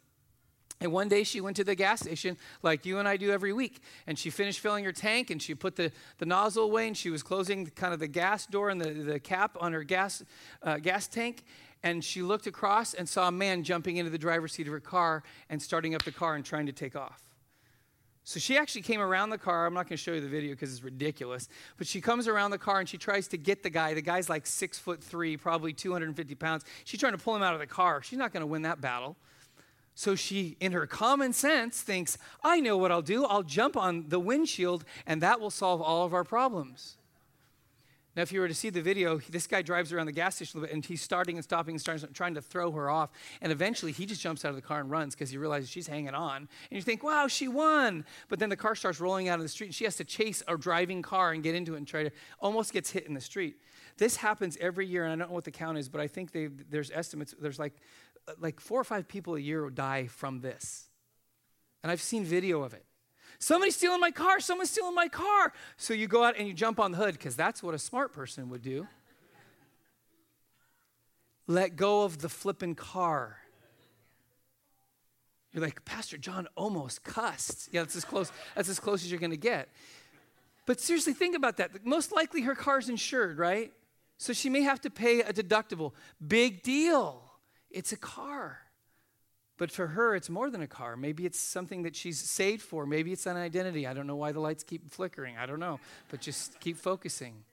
[0.80, 3.52] And one day she went to the gas station like you and I do every
[3.52, 3.80] week.
[4.08, 7.10] And she finished filling her tank and she put the, the nozzle away and she
[7.10, 10.24] was closing kind of the gas door and the, the cap on her gas,
[10.64, 11.44] uh, gas tank.
[11.84, 14.80] And she looked across and saw a man jumping into the driver's seat of her
[14.80, 17.27] car and starting up the car and trying to take off.
[18.28, 19.64] So she actually came around the car.
[19.64, 21.48] I'm not going to show you the video because it's ridiculous.
[21.78, 23.94] But she comes around the car and she tries to get the guy.
[23.94, 26.66] The guy's like six foot three, probably 250 pounds.
[26.84, 28.02] She's trying to pull him out of the car.
[28.02, 29.16] She's not going to win that battle.
[29.94, 33.24] So she, in her common sense, thinks, I know what I'll do.
[33.24, 36.97] I'll jump on the windshield and that will solve all of our problems.
[38.18, 40.59] Now, if you were to see the video, this guy drives around the gas station
[40.59, 43.11] a little bit and he's starting and stopping and starting, trying to throw her off.
[43.40, 45.87] And eventually he just jumps out of the car and runs because he realizes she's
[45.87, 46.37] hanging on.
[46.38, 48.04] And you think, wow, she won.
[48.28, 50.42] But then the car starts rolling out of the street and she has to chase
[50.48, 53.20] a driving car and get into it and try to almost gets hit in the
[53.20, 53.59] street.
[53.98, 56.33] This happens every year, and I don't know what the count is, but I think
[56.68, 57.37] there's estimates.
[57.40, 57.74] There's like,
[58.26, 60.88] uh, like four or five people a year die from this.
[61.85, 62.85] And I've seen video of it.
[63.38, 64.40] Somebody's stealing my car.
[64.40, 65.53] Someone's stealing my car.
[65.77, 68.12] So you go out and you jump on the hood because that's what a smart
[68.12, 68.87] person would do.
[71.46, 73.38] Let go of the flipping car.
[75.53, 77.68] You're like, Pastor John almost cussed.
[77.72, 79.68] Yeah, that's as close, that's as close as you're gonna get.
[80.66, 81.87] But seriously, think about that.
[81.87, 83.72] Most likely her car's insured, right?
[84.18, 85.92] So she may have to pay a deductible.
[86.27, 87.22] Big deal.
[87.70, 88.59] It's a car.
[89.59, 90.97] But for her, it's more than a car.
[90.97, 92.87] Maybe it's something that she's saved for.
[92.87, 93.87] Maybe it's an identity.
[93.87, 95.37] I don't know why the lights keep flickering.
[95.37, 95.81] I don't know.
[96.09, 97.44] But just keep focusing.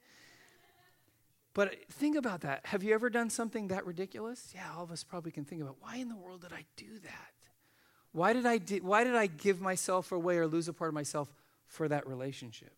[1.52, 2.64] But think about that.
[2.66, 4.52] Have you ever done something that ridiculous?
[4.54, 6.98] Yeah, all of us probably can think about why in the world did I do
[7.02, 7.32] that?
[8.12, 10.94] Why did I, di- why did I give myself away or lose a part of
[10.94, 11.32] myself
[11.66, 12.72] for that relationship?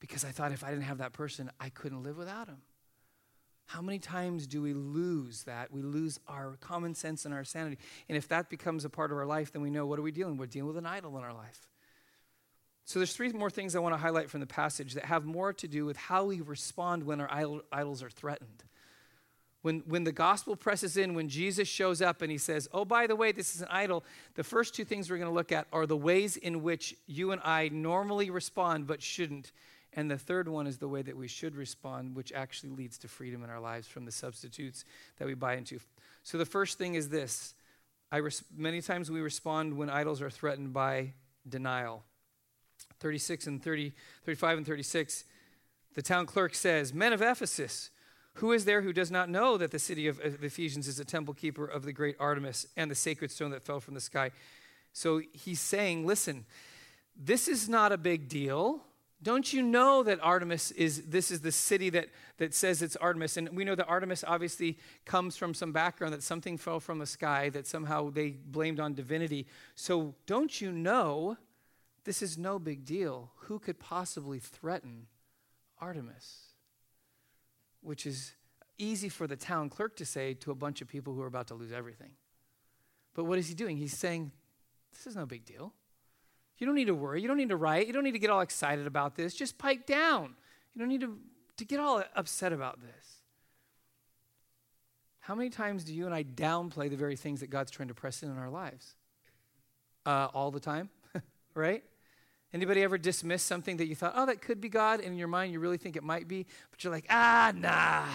[0.00, 2.62] Because I thought if I didn't have that person, I couldn't live without him.
[3.68, 5.70] How many times do we lose that?
[5.70, 7.76] We lose our common sense and our sanity.
[8.08, 10.10] And if that becomes a part of our life, then we know what are we
[10.10, 10.48] dealing with?
[10.48, 11.68] We're dealing with an idol in our life.
[12.86, 15.52] So there's three more things I want to highlight from the passage that have more
[15.52, 18.64] to do with how we respond when our idols are threatened.
[19.60, 23.06] When, when the gospel presses in, when Jesus shows up and he says, Oh, by
[23.06, 24.02] the way, this is an idol,
[24.34, 27.32] the first two things we're going to look at are the ways in which you
[27.32, 29.52] and I normally respond but shouldn't.
[29.98, 33.08] And the third one is the way that we should respond, which actually leads to
[33.08, 34.84] freedom in our lives from the substitutes
[35.18, 35.80] that we buy into.
[36.22, 37.52] So the first thing is this
[38.12, 41.14] I res- many times we respond when idols are threatened by
[41.48, 42.04] denial.
[43.00, 43.92] 36 and 30,
[44.24, 45.24] 35 and 36,
[45.96, 47.90] the town clerk says, Men of Ephesus,
[48.34, 51.34] who is there who does not know that the city of Ephesians is a temple
[51.34, 54.30] keeper of the great Artemis and the sacred stone that fell from the sky?
[54.92, 56.46] So he's saying, Listen,
[57.16, 58.84] this is not a big deal.
[59.20, 63.36] Don't you know that Artemis is, this is the city that, that says it's Artemis?
[63.36, 67.06] And we know that Artemis obviously comes from some background that something fell from the
[67.06, 69.46] sky, that somehow they blamed on divinity.
[69.74, 71.36] So don't you know
[72.04, 73.32] this is no big deal?
[73.42, 75.06] Who could possibly threaten
[75.80, 76.52] Artemis?
[77.80, 78.34] Which is
[78.78, 81.48] easy for the town clerk to say to a bunch of people who are about
[81.48, 82.12] to lose everything.
[83.14, 83.76] But what is he doing?
[83.76, 84.30] He's saying,
[84.92, 85.72] this is no big deal.
[86.58, 87.22] You don't need to worry.
[87.22, 87.86] You don't need to write.
[87.86, 89.34] You don't need to get all excited about this.
[89.34, 90.34] Just pipe down.
[90.74, 91.18] You don't need to,
[91.56, 93.18] to get all upset about this.
[95.20, 97.94] How many times do you and I downplay the very things that God's trying to
[97.94, 98.94] press in in our lives?
[100.06, 100.88] Uh, all the time,
[101.54, 101.84] right?
[102.54, 105.28] Anybody ever dismiss something that you thought, oh, that could be God, and in your
[105.28, 108.06] mind you really think it might be, but you're like, ah, nah,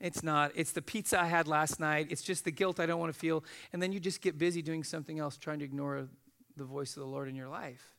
[0.00, 0.52] it's not.
[0.54, 2.06] It's the pizza I had last night.
[2.08, 3.44] It's just the guilt I don't want to feel.
[3.74, 6.08] And then you just get busy doing something else, trying to ignore
[6.60, 7.94] the voice of the Lord in your life.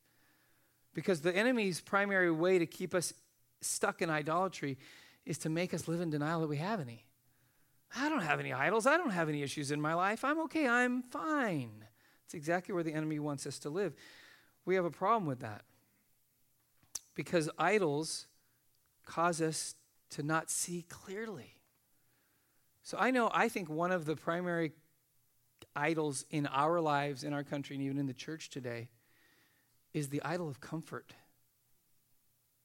[0.93, 3.13] Because the enemy's primary way to keep us
[3.59, 4.77] stuck in idolatry
[5.25, 7.05] is to make us live in denial that we have any.
[7.95, 8.85] I don't have any idols.
[8.85, 10.23] I don't have any issues in my life.
[10.23, 10.67] I'm okay.
[10.67, 11.85] I'm fine.
[12.25, 13.93] It's exactly where the enemy wants us to live.
[14.63, 15.63] We have a problem with that
[17.15, 18.27] because idols
[19.05, 19.75] cause us
[20.11, 21.55] to not see clearly.
[22.83, 24.71] So I know, I think one of the primary
[25.75, 28.89] idols in our lives, in our country, and even in the church today
[29.93, 31.13] is the idol of comfort.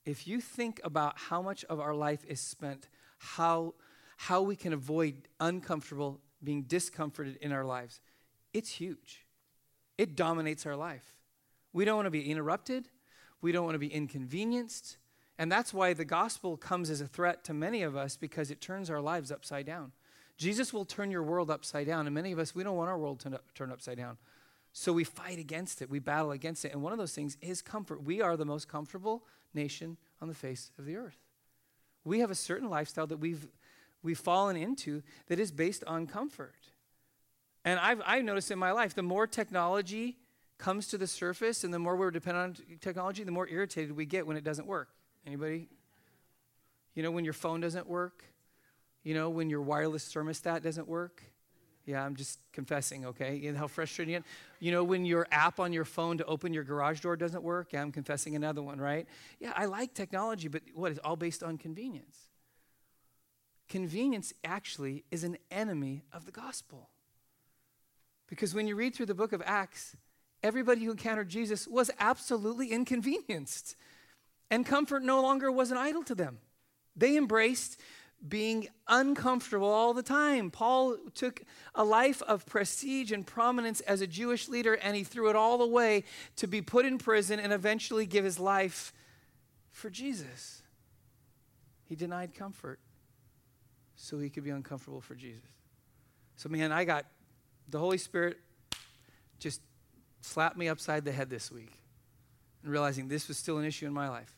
[0.04, 2.88] If you think about how much of our life is spent,
[3.18, 3.74] how,
[4.16, 8.00] how we can avoid uncomfortable, being discomforted in our lives,
[8.52, 9.26] it's huge.
[9.98, 11.16] It dominates our life.
[11.72, 12.88] We don't want to be interrupted,
[13.40, 14.98] we don't want to be inconvenienced.
[15.38, 18.60] And that's why the gospel comes as a threat to many of us because it
[18.60, 19.92] turns our lives upside down.
[20.36, 22.06] Jesus will turn your world upside down.
[22.06, 24.18] And many of us, we don't want our world to turn upside down.
[24.72, 26.72] So we fight against it, we battle against it.
[26.72, 28.02] And one of those things is comfort.
[28.02, 31.16] We are the most comfortable nation on the face of the earth.
[32.04, 33.48] We have a certain lifestyle that we've,
[34.02, 36.72] we've fallen into that is based on comfort.
[37.64, 40.18] And I've, I've noticed in my life, the more technology
[40.58, 44.04] comes to the surface and the more we're dependent on technology, the more irritated we
[44.04, 44.90] get when it doesn't work.
[45.26, 45.68] Anybody?
[46.94, 48.24] You know, when your phone doesn't work?
[49.06, 51.22] You know, when your wireless thermostat doesn't work?
[51.84, 53.36] Yeah, I'm just confessing, okay?
[53.36, 54.24] You know how frustrating it
[54.58, 57.68] You know, when your app on your phone to open your garage door doesn't work?
[57.72, 59.06] Yeah, I'm confessing another one, right?
[59.38, 62.18] Yeah, I like technology, but what is all based on convenience?
[63.68, 66.90] Convenience actually is an enemy of the gospel.
[68.26, 69.94] Because when you read through the book of Acts,
[70.42, 73.76] everybody who encountered Jesus was absolutely inconvenienced.
[74.50, 76.38] And comfort no longer was an idol to them.
[76.96, 77.78] They embraced
[78.26, 80.50] being uncomfortable all the time.
[80.50, 81.42] Paul took
[81.74, 85.62] a life of prestige and prominence as a Jewish leader and he threw it all
[85.62, 86.04] away
[86.36, 88.92] to be put in prison and eventually give his life
[89.70, 90.62] for Jesus.
[91.84, 92.80] He denied comfort
[93.96, 95.50] so he could be uncomfortable for Jesus.
[96.36, 97.06] So, man, I got
[97.68, 98.38] the Holy Spirit
[99.38, 99.60] just
[100.20, 101.72] slapped me upside the head this week
[102.62, 104.34] and realizing this was still an issue in my life.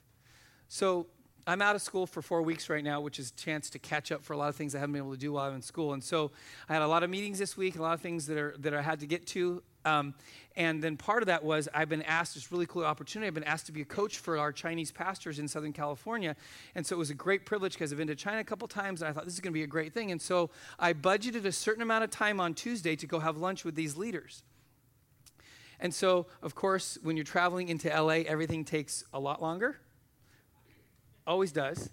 [0.68, 1.06] So,
[1.48, 4.12] I'm out of school for four weeks right now, which is a chance to catch
[4.12, 5.62] up for a lot of things I haven't been able to do while I'm in
[5.62, 5.94] school.
[5.94, 6.30] And so
[6.68, 8.74] I had a lot of meetings this week, a lot of things that, are, that
[8.74, 9.62] I had to get to.
[9.86, 10.12] Um,
[10.56, 13.44] and then part of that was I've been asked, this really cool opportunity, I've been
[13.44, 16.36] asked to be a coach for our Chinese pastors in Southern California.
[16.74, 19.00] And so it was a great privilege because I've been to China a couple times
[19.00, 20.10] and I thought this is going to be a great thing.
[20.12, 23.64] And so I budgeted a certain amount of time on Tuesday to go have lunch
[23.64, 24.42] with these leaders.
[25.80, 29.78] And so, of course, when you're traveling into LA, everything takes a lot longer
[31.28, 31.90] always does.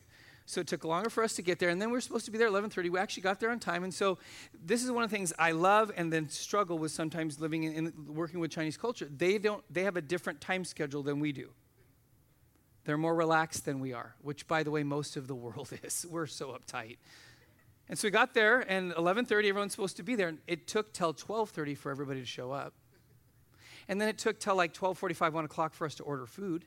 [0.47, 2.31] So it took longer for us to get there, and then we were supposed to
[2.31, 2.89] be there 11:30.
[2.89, 4.19] We actually got there on time, and so
[4.53, 7.87] this is one of the things I love and then struggle with sometimes living in,
[7.87, 9.09] in working with Chinese culture.
[9.09, 9.63] They don't.
[9.73, 11.49] They have a different time schedule than we do.
[12.83, 16.05] They're more relaxed than we are, which, by the way, most of the world is.
[16.07, 16.97] We're so uptight.
[17.89, 20.27] And so we got there, and 11:30, everyone's supposed to be there.
[20.27, 22.75] And it took till 12:30 for everybody to show up,
[23.87, 26.65] and then it took till like 12:45, 1 o'clock for us to order food.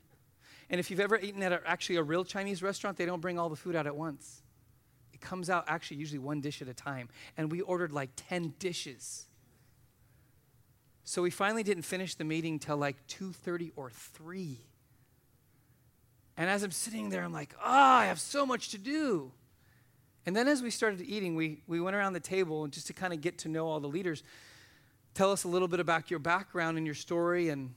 [0.70, 3.38] And if you've ever eaten at a, actually a real Chinese restaurant, they don't bring
[3.38, 4.42] all the food out at once.
[5.12, 7.08] It comes out actually usually one dish at a time.
[7.36, 9.26] And we ordered like 10 dishes.
[11.04, 14.58] So we finally didn't finish the meeting till like 2:30 or 3.
[16.36, 19.32] And as I'm sitting there, I'm like, oh, I have so much to do.
[20.24, 22.92] And then as we started eating, we, we went around the table and just to
[22.92, 24.22] kind of get to know all the leaders.
[25.14, 27.74] Tell us a little bit about your background and your story and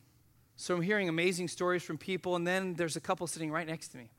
[0.62, 3.88] so I'm hearing amazing stories from people, and then there's a couple sitting right next
[3.90, 4.12] to me.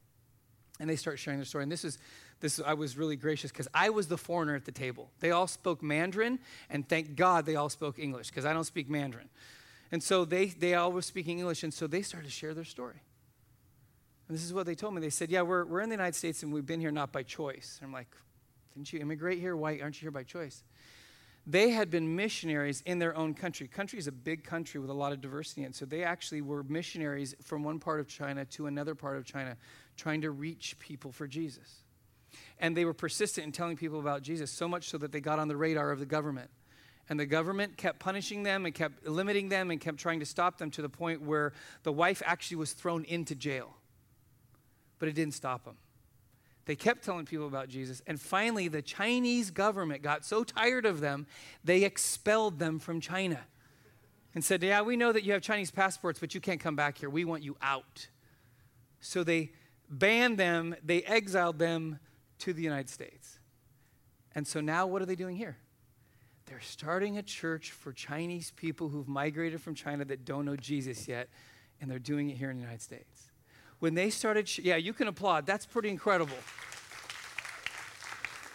[0.80, 1.62] And they start sharing their story.
[1.62, 1.98] And this is
[2.40, 5.10] this I was really gracious because I was the foreigner at the table.
[5.20, 8.90] They all spoke Mandarin, and thank God they all spoke English, because I don't speak
[8.90, 9.28] Mandarin.
[9.92, 12.64] And so they they all were speaking English, and so they started to share their
[12.64, 13.02] story.
[14.26, 15.00] And this is what they told me.
[15.00, 17.22] They said, Yeah, we're, we're in the United States and we've been here not by
[17.22, 17.78] choice.
[17.80, 18.08] And I'm like,
[18.74, 19.54] Didn't you immigrate here?
[19.54, 20.64] Why aren't you here by choice?
[21.46, 23.66] They had been missionaries in their own country.
[23.66, 26.62] Country is a big country with a lot of diversity, and so they actually were
[26.62, 29.56] missionaries from one part of China to another part of China,
[29.96, 31.82] trying to reach people for Jesus.
[32.60, 35.40] And they were persistent in telling people about Jesus, so much so that they got
[35.40, 36.48] on the radar of the government.
[37.08, 40.58] And the government kept punishing them and kept limiting them and kept trying to stop
[40.58, 41.52] them to the point where
[41.82, 43.74] the wife actually was thrown into jail.
[45.00, 45.76] But it didn't stop them.
[46.64, 48.02] They kept telling people about Jesus.
[48.06, 51.26] And finally, the Chinese government got so tired of them,
[51.64, 53.40] they expelled them from China
[54.34, 56.98] and said, Yeah, we know that you have Chinese passports, but you can't come back
[56.98, 57.10] here.
[57.10, 58.08] We want you out.
[59.00, 59.52] So they
[59.88, 61.98] banned them, they exiled them
[62.38, 63.38] to the United States.
[64.34, 65.58] And so now, what are they doing here?
[66.46, 71.08] They're starting a church for Chinese people who've migrated from China that don't know Jesus
[71.08, 71.28] yet,
[71.80, 73.31] and they're doing it here in the United States
[73.82, 75.44] when they started, sh- yeah, you can applaud.
[75.44, 76.36] That's pretty incredible.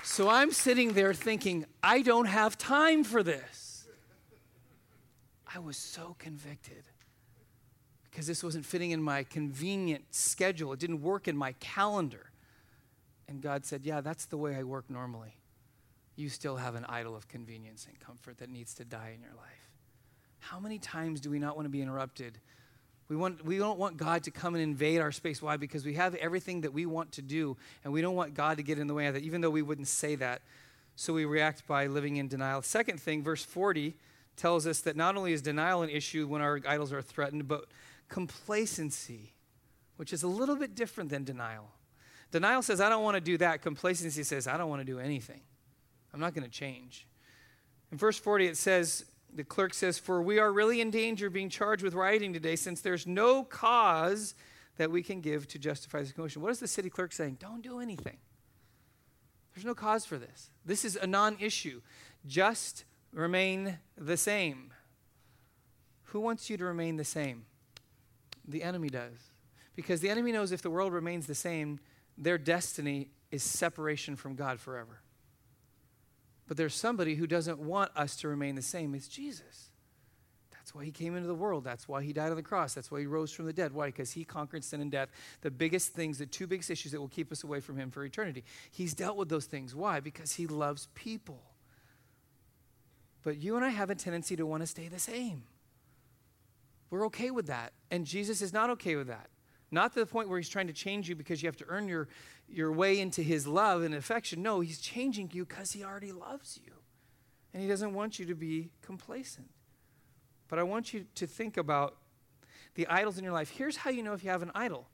[0.02, 3.90] So I'm sitting there thinking, I don't have time for this.
[5.54, 6.86] I was so convicted
[8.10, 10.72] because this wasn't fitting in my convenient schedule.
[10.72, 12.32] It didn't work in my calendar.
[13.28, 15.36] And God said, Yeah, that's the way I work normally.
[16.16, 19.34] You still have an idol of convenience and comfort that needs to die in your
[19.34, 19.72] life.
[20.40, 22.40] How many times do we not want to be interrupted
[23.10, 25.42] we, want, we don't want God to come and invade our space.
[25.42, 25.58] Why?
[25.58, 28.64] Because we have everything that we want to do, and we don't want God to
[28.64, 30.42] get in the way of that, even though we wouldn't say that.
[30.96, 32.62] So we react by living in denial.
[32.62, 33.96] Second thing, verse 40
[34.36, 37.66] tells us that not only is denial an issue when our idols are threatened, but
[38.10, 39.34] complacency,
[39.98, 41.70] which is a little bit different than denial.
[42.32, 43.62] Denial says, I don't want to do that.
[43.62, 45.42] Complacency says, I don't want to do anything.
[46.14, 47.08] I'm not going to change.
[47.92, 49.06] In verse 40, it says,
[49.38, 52.56] the clerk says, For we are really in danger of being charged with rioting today
[52.56, 54.34] since there's no cause
[54.78, 56.42] that we can give to justify this commotion.
[56.42, 57.38] What is the city clerk saying?
[57.40, 58.18] Don't do anything.
[59.54, 60.50] There's no cause for this.
[60.66, 61.82] This is a non issue.
[62.26, 62.84] Just
[63.14, 64.74] remain the same.
[66.06, 67.46] Who wants you to remain the same?
[68.48, 69.32] The enemy does.
[69.76, 71.80] Because the enemy knows if the world remains the same,
[72.18, 75.02] their destiny is separation from God forever.
[76.48, 78.96] But there's somebody who doesn't want us to remain the same.
[78.96, 79.72] It's Jesus.
[80.52, 81.64] That's why he came into the world.
[81.64, 82.74] That's why he died on the cross.
[82.74, 83.72] That's why he rose from the dead.
[83.74, 83.86] Why?
[83.88, 85.10] Because he conquered sin and death.
[85.42, 88.04] The biggest things, the two biggest issues that will keep us away from him for
[88.04, 88.44] eternity.
[88.70, 89.74] He's dealt with those things.
[89.74, 90.02] Why?
[90.02, 91.42] Because he loves people.
[93.24, 95.44] But you and I have a tendency to want to stay the same.
[96.90, 97.74] We're okay with that.
[97.92, 99.30] And Jesus is not okay with that.
[99.72, 101.88] Not to the point where he's trying to change you because you have to earn
[101.88, 102.08] your,
[102.48, 104.42] your way into his love and affection.
[104.42, 106.74] No, he's changing you because he already loves you.
[107.54, 109.50] And he doesn't want you to be complacent.
[110.48, 111.98] But I want you to think about
[112.76, 113.50] the idols in your life.
[113.50, 114.88] Here's how you know if you have an idol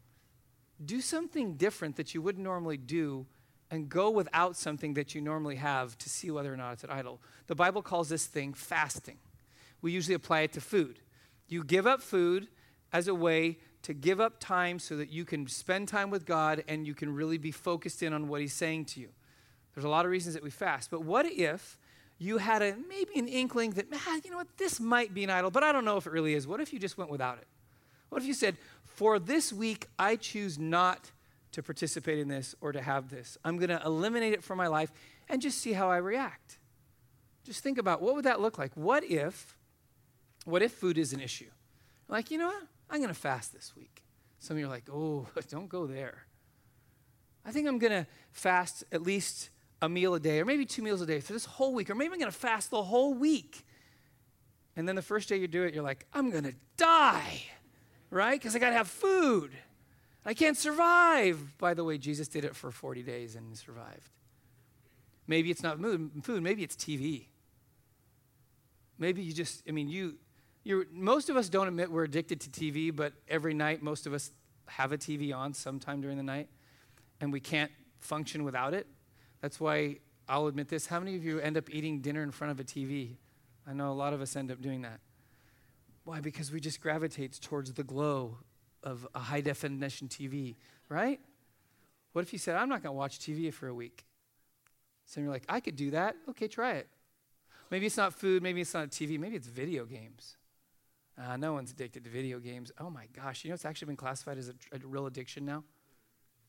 [0.84, 3.26] do something different that you wouldn't normally do
[3.72, 6.90] and go without something that you normally have to see whether or not it's an
[6.90, 7.22] idol.
[7.48, 9.18] The Bible calls this thing fasting.
[9.82, 11.00] We usually apply it to food.
[11.48, 12.48] You give up food
[12.92, 16.64] as a way to give up time so that you can spend time with God
[16.68, 19.10] and you can really be focused in on what He's saying to you.
[19.74, 20.90] There's a lot of reasons that we fast.
[20.90, 21.78] But what if
[22.18, 25.30] you had a maybe an inkling that, man, you know what, this might be an
[25.30, 26.48] idol, but I don't know if it really is.
[26.48, 27.48] What if you just went without it?
[28.10, 31.12] What if you said, for this week, I choose not
[31.52, 33.38] to participate in this or to have this?
[33.44, 34.92] I'm going to eliminate it from my life
[35.28, 36.60] and just see how I react.
[37.44, 38.72] Just think about what would that look like?
[38.76, 39.58] What if,
[40.46, 41.50] what if food is an issue?
[42.08, 42.64] Like, you know what?
[42.94, 44.04] I'm going to fast this week.
[44.38, 46.28] Some of you are like, oh, don't go there.
[47.44, 49.50] I think I'm going to fast at least
[49.82, 51.96] a meal a day, or maybe two meals a day for this whole week, or
[51.96, 53.66] maybe I'm going to fast the whole week.
[54.76, 57.42] And then the first day you do it, you're like, I'm going to die,
[58.12, 58.40] right?
[58.40, 59.52] Because I got to have food.
[60.24, 61.58] I can't survive.
[61.58, 64.12] By the way, Jesus did it for 40 days and survived.
[65.26, 67.26] Maybe it's not food, maybe it's TV.
[69.00, 70.16] Maybe you just, I mean, you,
[70.64, 74.14] you most of us don't admit we're addicted to TV, but every night most of
[74.14, 74.32] us
[74.68, 76.50] have a TV on sometime during the night,
[77.20, 78.88] and we can't function without it.
[79.42, 79.98] That's why
[80.28, 80.88] I'll admit this.
[80.88, 83.18] How many of you end up eating dinner in front of a TV?
[83.68, 85.00] I know a lot of us end up doing that.
[86.06, 86.20] Why?
[86.20, 88.38] Because we just gravitate towards the glow
[88.84, 90.56] of a high definition TV,
[90.90, 91.20] right?
[92.12, 94.06] What if you said, I'm not going to watch TV for a week?
[95.06, 96.16] So you're like, I could do that.
[96.30, 96.88] Okay, try it.
[97.72, 100.38] Maybe it's not food, maybe it's not TV, maybe it's video games.
[101.18, 102.72] Uh, no one's addicted to video games.
[102.80, 105.64] Oh my gosh, you know it's actually been classified as a, a real addiction now?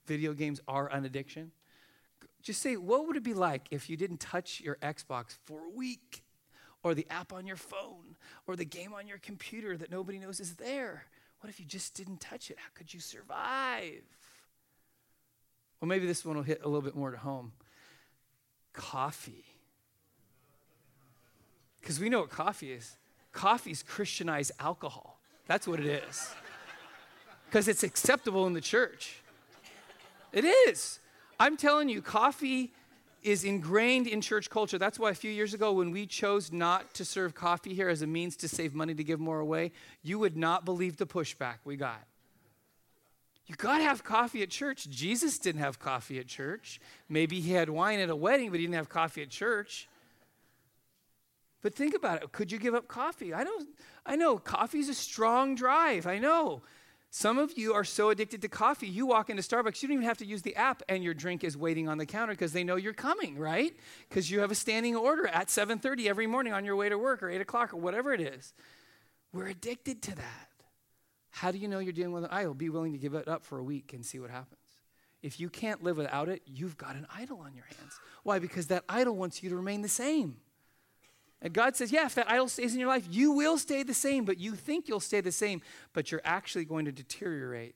[0.07, 1.51] Video games are an addiction.
[2.43, 5.71] Just say, what would it be like if you didn't touch your Xbox for a
[5.71, 6.23] week?
[6.83, 8.17] Or the app on your phone?
[8.47, 11.07] Or the game on your computer that nobody knows is there?
[11.41, 12.59] What if you just didn't touch it?
[12.59, 14.03] How could you survive?
[15.81, 17.53] Well, maybe this one will hit a little bit more to home.
[18.75, 19.45] Coffee.
[21.81, 22.97] Because we know what coffee is.
[23.35, 25.21] Coffee is Christianized alcohol.
[25.47, 26.35] That's what it is.
[27.47, 29.21] Because it's acceptable in the church.
[30.33, 31.01] It is.
[31.39, 32.73] I'm telling you, coffee
[33.23, 34.79] is ingrained in church culture.
[34.79, 38.03] That's why a few years ago, when we chose not to serve coffee here as
[38.03, 39.73] a means to save money to give more away,
[40.03, 42.03] you would not believe the pushback we got.
[43.47, 44.89] You got to have coffee at church.
[44.89, 46.81] Jesus didn't have coffee at church.
[47.09, 49.89] Maybe he had wine at a wedding, but he didn't have coffee at church.
[51.65, 52.31] But think about it.
[52.31, 53.33] Could you give up coffee?
[53.33, 53.59] I know,
[54.05, 56.07] I know coffee's a strong drive.
[56.07, 56.61] I know.
[57.09, 60.07] Some of you are so addicted to coffee, you walk into Starbucks, you don't even
[60.07, 62.65] have to use the app, and your drink is waiting on the counter because they
[62.65, 63.73] know you're coming, right?
[64.11, 67.23] Because you have a standing order at 7:30 every morning on your way to work
[67.23, 68.53] or 8 o'clock or whatever it is.
[69.33, 70.51] We're addicted to that.
[71.31, 72.53] How do you know you're dealing with an idol?
[72.53, 74.61] Be willing to give it up for a week and see what happens.
[75.23, 77.99] If you can't live without it, you've got an idol on your hands.
[78.23, 78.39] Why?
[78.39, 80.43] Because that idol wants you to remain the same.
[81.45, 83.93] And God says, yeah, if that idol stays in your life, you will stay the
[83.93, 85.61] same, but you think you'll stay the same,
[85.93, 87.75] but you're actually going to deteriorate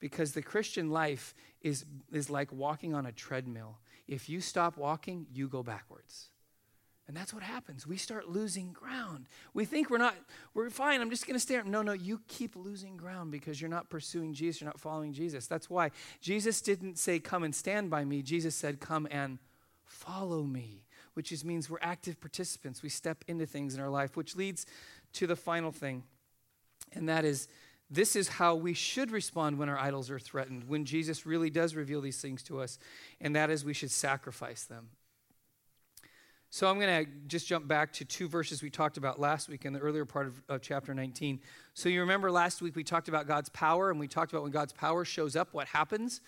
[0.00, 3.80] because the Christian life is, is like walking on a treadmill.
[4.08, 6.30] If you stop walking, you go backwards.
[7.06, 7.86] And that's what happens.
[7.86, 9.26] We start losing ground.
[9.52, 10.14] We think we're not,
[10.54, 11.60] we're fine, I'm just going to stay.
[11.66, 15.46] No, no, you keep losing ground because you're not pursuing Jesus, you're not following Jesus.
[15.46, 15.90] That's why
[16.22, 18.22] Jesus didn't say, Come and stand by me.
[18.22, 19.38] Jesus said, Come and
[19.84, 20.85] follow me
[21.16, 22.82] which is, means we're active participants.
[22.82, 24.66] We step into things in our life, which leads
[25.14, 26.02] to the final thing,
[26.92, 27.48] and that is
[27.88, 31.74] this is how we should respond when our idols are threatened, when Jesus really does
[31.74, 32.78] reveal these things to us,
[33.20, 34.88] and that is we should sacrifice them.
[36.50, 39.64] So I'm going to just jump back to two verses we talked about last week
[39.64, 41.40] in the earlier part of, of, chapter 19.
[41.74, 44.52] So you remember last week we talked about God's power, and we talked about when
[44.52, 46.20] God's power shows up, what happens.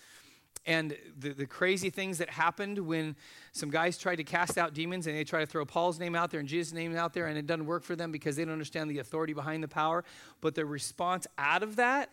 [0.65, 3.15] And the, the crazy things that happened when
[3.51, 6.31] some guys tried to cast out demons and they try to throw Paul's name out
[6.31, 8.53] there and Jesus' name out there, and it doesn't work for them because they don't
[8.53, 10.03] understand the authority behind the power.
[10.41, 12.09] But the response out of that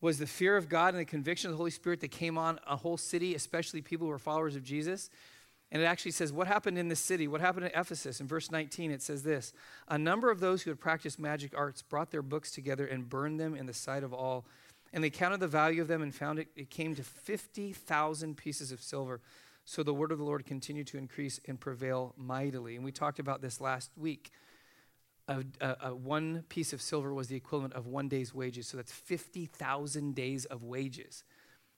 [0.00, 2.58] was the fear of God and the conviction of the Holy Spirit that came on
[2.66, 5.10] a whole city, especially people who were followers of Jesus.
[5.72, 7.28] And it actually says, What happened in this city?
[7.28, 8.20] What happened in Ephesus?
[8.20, 9.52] In verse 19, it says this
[9.88, 13.38] A number of those who had practiced magic arts brought their books together and burned
[13.38, 14.44] them in the sight of all.
[14.92, 18.72] And they counted the value of them and found it, it came to 50,000 pieces
[18.72, 19.20] of silver.
[19.64, 22.74] So the word of the Lord continued to increase and prevail mightily.
[22.74, 24.30] And we talked about this last week.
[25.28, 28.66] A, a, a one piece of silver was the equivalent of one day's wages.
[28.66, 31.22] So that's 50,000 days of wages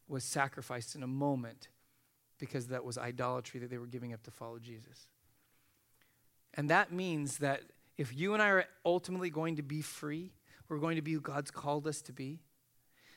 [0.08, 1.68] was sacrificed in a moment
[2.38, 5.06] because that was idolatry that they were giving up to follow Jesus.
[6.54, 7.62] And that means that
[7.96, 10.32] if you and I are ultimately going to be free,
[10.68, 12.40] we're going to be who God's called us to be,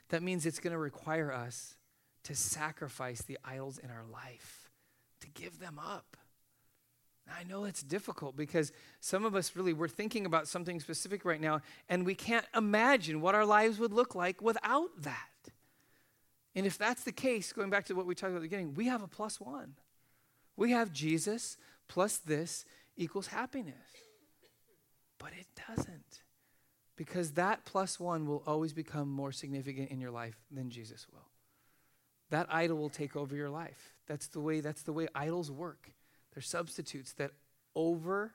[0.10, 1.76] that means it's going to require us
[2.24, 4.70] to sacrifice the idols in our life,
[5.22, 6.18] to give them up.
[7.28, 11.42] I know it's difficult because some of us really, we're thinking about something specific right
[11.42, 15.30] now, and we can't imagine what our lives would look like without that.
[16.54, 18.76] And if that's the case, going back to what we talked about at the beginning,
[18.76, 19.76] we have a plus one.
[20.56, 23.74] We have Jesus plus this equals happiness.
[25.18, 26.22] But it doesn't.
[26.96, 31.28] Because that plus one will always become more significant in your life than Jesus will.
[32.30, 33.94] That idol will take over your life.
[34.08, 35.92] That's the way, that's the way idols work.
[36.34, 37.32] They're substitutes that
[37.76, 38.34] over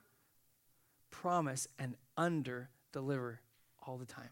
[1.09, 3.41] promise and under deliver
[3.85, 4.29] all the time.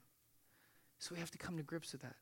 [1.00, 2.16] So we have to come to grips with that.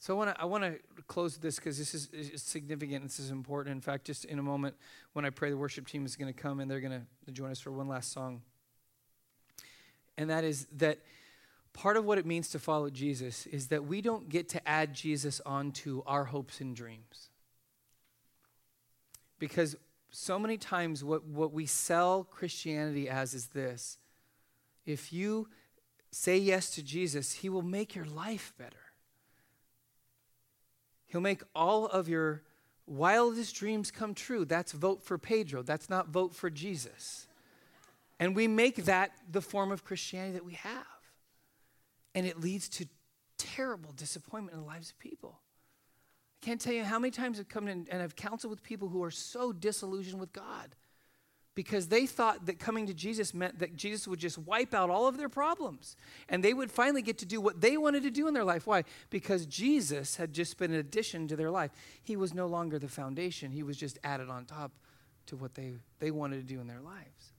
[0.00, 3.02] So I want to I want to close this because this is, is, significant.
[3.02, 3.74] This is important.
[3.74, 4.76] In fact, just in a moment,
[5.12, 7.50] when I pray, the worship team is going to come and they're going to join
[7.50, 8.42] us for one last song
[10.18, 10.98] and that is that
[11.72, 14.92] part of what it means to follow Jesus is that we don't get to add
[14.92, 17.30] Jesus onto our hopes and dreams.
[19.38, 19.76] Because
[20.10, 23.98] so many times, what, what we sell Christianity as is this
[24.84, 25.48] if you
[26.10, 28.76] say yes to Jesus, He will make your life better.
[31.06, 32.42] He'll make all of your
[32.86, 34.44] wildest dreams come true.
[34.44, 35.62] That's vote for Pedro.
[35.62, 37.27] That's not vote for Jesus.
[38.20, 40.86] And we make that the form of Christianity that we have.
[42.14, 42.86] And it leads to
[43.36, 45.40] terrible disappointment in the lives of people.
[46.42, 48.88] I can't tell you how many times I've come in and I've counseled with people
[48.88, 50.74] who are so disillusioned with God
[51.58, 55.08] because they thought that coming to Jesus meant that Jesus would just wipe out all
[55.08, 55.96] of their problems
[56.28, 58.64] and they would finally get to do what they wanted to do in their life.
[58.64, 58.84] Why?
[59.10, 61.72] Because Jesus had just been an addition to their life.
[62.04, 64.70] He was no longer the foundation, He was just added on top
[65.26, 67.32] to what they, they wanted to do in their lives.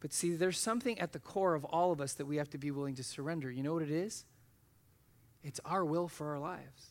[0.00, 2.58] But see, there's something at the core of all of us that we have to
[2.58, 3.50] be willing to surrender.
[3.50, 4.24] You know what it is?
[5.42, 6.90] It's our will for our lives.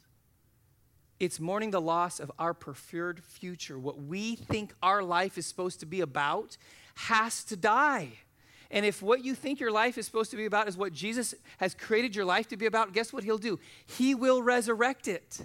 [1.20, 3.80] It's mourning the loss of our preferred future.
[3.80, 6.58] What we think our life is supposed to be about
[6.96, 8.12] has to die.
[8.70, 11.34] And if what you think your life is supposed to be about is what Jesus
[11.58, 13.60] has created your life to be about, guess what he'll do?
[13.86, 15.40] He will resurrect it.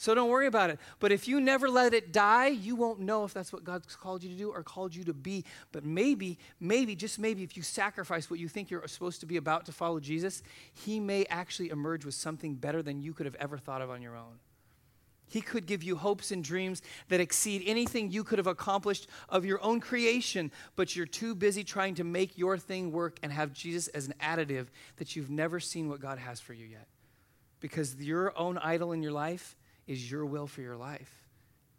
[0.00, 0.78] So don't worry about it.
[1.00, 4.22] But if you never let it die, you won't know if that's what God's called
[4.22, 5.44] you to do or called you to be.
[5.72, 9.38] But maybe, maybe, just maybe, if you sacrifice what you think you're supposed to be
[9.38, 13.34] about to follow Jesus, He may actually emerge with something better than you could have
[13.40, 14.38] ever thought of on your own.
[15.26, 19.44] He could give you hopes and dreams that exceed anything you could have accomplished of
[19.44, 23.52] your own creation, but you're too busy trying to make your thing work and have
[23.52, 24.68] Jesus as an additive
[24.98, 26.86] that you've never seen what God has for you yet.
[27.58, 29.56] Because your own idol in your life
[29.88, 31.12] is your will for your life.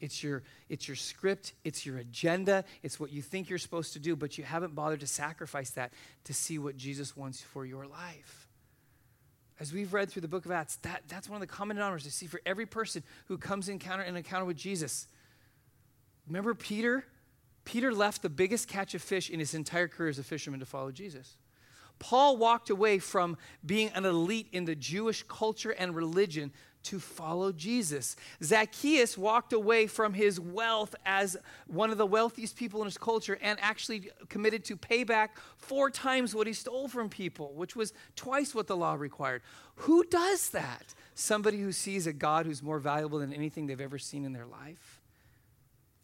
[0.02, 4.00] It's your, it's your script, it's your agenda, it's what you think you're supposed to
[4.00, 5.94] do, but you haven't bothered to sacrifice that
[6.26, 8.48] to see what Jesus wants for your life.
[9.60, 12.04] As we've read through the book of Acts, that, that's one of the common denominators
[12.04, 15.08] to see for every person who comes encounter in encounter with Jesus.
[16.28, 17.06] Remember Peter?
[17.66, 20.66] Peter left the biggest catch of fish in his entire career as a fisherman to
[20.66, 21.36] follow Jesus.
[22.00, 26.54] Paul walked away from being an elite in the Jewish culture and religion
[26.84, 28.16] to follow Jesus.
[28.44, 33.38] Zacchaeus walked away from his wealth as one of the wealthiest people in his culture
[33.42, 37.94] and actually committed to pay back four times what he stole from people, which was
[38.16, 39.42] twice what the law required.
[39.76, 40.94] Who does that?
[41.16, 44.46] Somebody who sees a God who's more valuable than anything they've ever seen in their
[44.46, 44.99] life.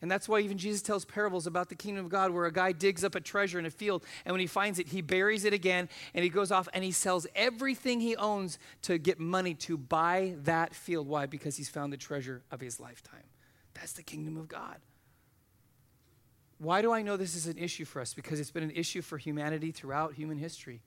[0.01, 2.73] And that's why even Jesus tells parables about the kingdom of God where a guy
[2.73, 5.53] digs up a treasure in a field and when he finds it, he buries it
[5.53, 9.77] again and he goes off and he sells everything he owns to get money to
[9.77, 11.07] buy that field.
[11.07, 11.25] Why?
[11.25, 13.23] Because he's found the treasure of his lifetime.
[13.73, 14.77] That's the kingdom of God.
[16.57, 18.13] Why do I know this is an issue for us?
[18.13, 20.81] Because it's been an issue for humanity throughout human history.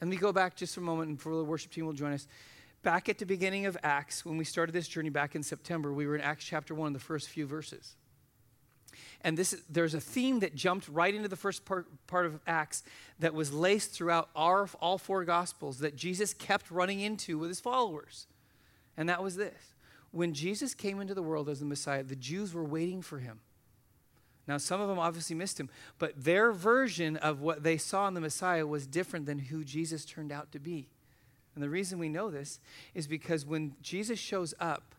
[0.00, 2.12] And me go back just for a moment and for the worship team will join
[2.12, 2.26] us.
[2.82, 6.06] Back at the beginning of Acts, when we started this journey back in September, we
[6.06, 7.96] were in Acts chapter 1, the first few verses.
[9.22, 12.84] And this, there's a theme that jumped right into the first part, part of Acts
[13.18, 17.60] that was laced throughout our, all four Gospels that Jesus kept running into with his
[17.60, 18.26] followers.
[18.96, 19.74] And that was this
[20.10, 23.40] when Jesus came into the world as the Messiah, the Jews were waiting for him.
[24.46, 25.68] Now, some of them obviously missed him,
[25.98, 30.06] but their version of what they saw in the Messiah was different than who Jesus
[30.06, 30.88] turned out to be.
[31.58, 32.60] And the reason we know this
[32.94, 34.94] is because when Jesus shows up,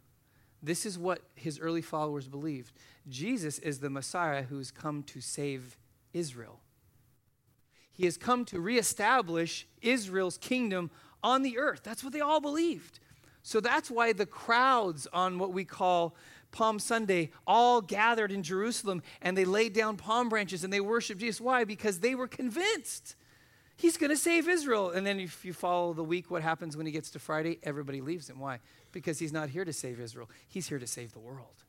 [0.61, 2.73] this is what his early followers believed
[3.07, 5.77] Jesus is the Messiah who's come to save
[6.11, 6.59] Israel.
[7.93, 10.91] He has come to reestablish Israel's kingdom
[11.23, 11.79] on the earth.
[11.81, 12.99] That's what they all believed.
[13.41, 16.13] So that's why the crowds on what we call
[16.51, 21.21] Palm Sunday all gathered in Jerusalem and they laid down palm branches and they worshiped
[21.21, 21.39] Jesus.
[21.39, 21.63] Why?
[21.63, 23.15] Because they were convinced
[23.79, 24.91] he's going to save Israel.
[24.91, 27.59] And then if you follow the week, what happens when he gets to Friday?
[27.63, 28.39] Everybody leaves him.
[28.39, 28.59] Why?
[28.91, 31.63] Because he's not here to save Israel, he's here to save the world.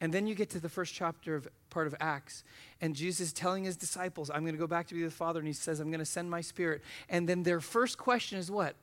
[0.00, 2.42] And then you get to the first chapter of part of Acts,
[2.80, 5.16] and Jesus is telling his disciples, I'm going to go back to be with the
[5.16, 6.82] Father, and he says, I'm going to send my spirit.
[7.08, 8.74] And then their first question is what?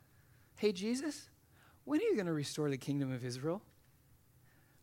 [0.56, 1.30] Hey, Jesus,
[1.84, 3.62] when are you going to restore the kingdom of Israel?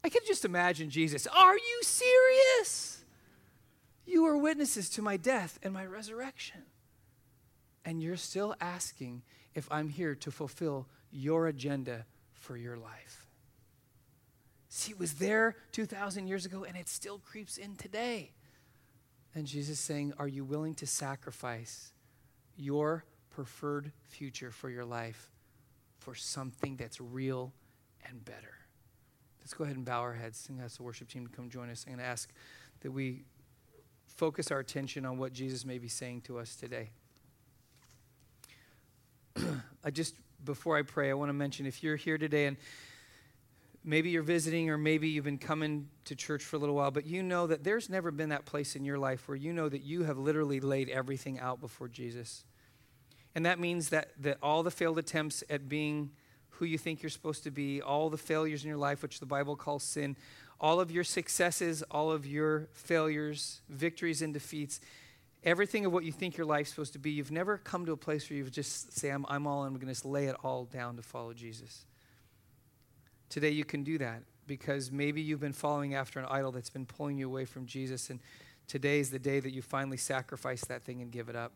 [0.05, 1.27] I can just imagine Jesus.
[1.27, 3.03] Are you serious?
[4.05, 6.65] You are witnesses to my death and my resurrection.
[7.87, 9.23] And you're still asking
[9.55, 13.27] if I'm here to fulfill your agenda for your life.
[14.69, 18.33] See, it was there 2,000 years ago and it still creeps in today.
[19.35, 21.93] And Jesus saying, Are you willing to sacrifice
[22.57, 25.31] your preferred future for your life
[25.99, 27.53] for something that's real
[28.09, 28.55] and better?
[29.41, 31.71] Let's go ahead and bow our heads and ask the worship team to come join
[31.71, 31.85] us.
[31.87, 32.29] I'm going to ask
[32.81, 33.23] that we
[34.07, 36.91] focus our attention on what Jesus may be saying to us today.
[39.85, 40.15] I just,
[40.45, 42.57] before I pray, I want to mention if you're here today and
[43.85, 47.07] maybe you're visiting or maybe you've been coming to church for a little while, but
[47.07, 49.83] you know that there's never been that place in your life where you know that
[49.83, 52.45] you have literally laid everything out before Jesus.
[53.35, 56.11] And that means that, that all the failed attempts at being
[56.51, 59.27] who you think you're supposed to be, all the failures in your life, which the
[59.27, 60.17] Bible calls sin,
[60.59, 64.81] all of your successes, all of your failures, victories and defeats,
[65.47, 67.13] everything of what you think your life's supposed to be.
[67.13, 69.79] You've never come to a place where you've just say, I'm, I'm all in, I'm
[69.79, 71.87] going to lay it all down to follow Jesus.
[73.31, 76.85] Today you can do that because maybe you've been following after an idol that's been
[76.85, 78.21] pulling you away from Jesus, and
[78.67, 81.53] today is the day that you finally sacrifice that thing and give it up.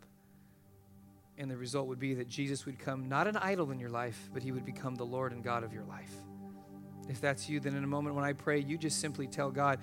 [1.36, 4.28] And the result would be that Jesus would come not an idol in your life,
[4.32, 6.12] but he would become the Lord and God of your life.
[7.08, 9.78] If that's you, then in a moment when I pray, you just simply tell God,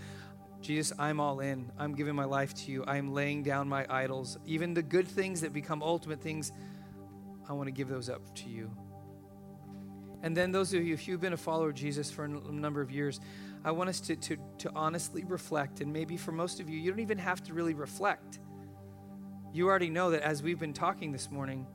[0.67, 1.71] Jesus, I'm all in.
[1.79, 2.83] I'm giving my life to you.
[2.85, 4.37] I'm laying down my idols.
[4.45, 6.51] Even the good things that become ultimate things,
[7.47, 8.69] I want to give those up to you.
[10.23, 12.81] And then, those of you, if you've been a follower of Jesus for a number
[12.81, 13.19] of years,
[13.63, 15.81] I want us to, to, to honestly reflect.
[15.81, 18.39] And maybe for most of you, you don't even have to really reflect
[19.57, 21.65] you already know that as we've been talking this morning,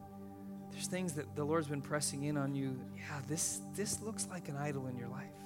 [0.70, 2.80] there's things that the Lord's been pressing in on you.
[2.96, 5.41] Yeah, this, this looks like an idol in your life.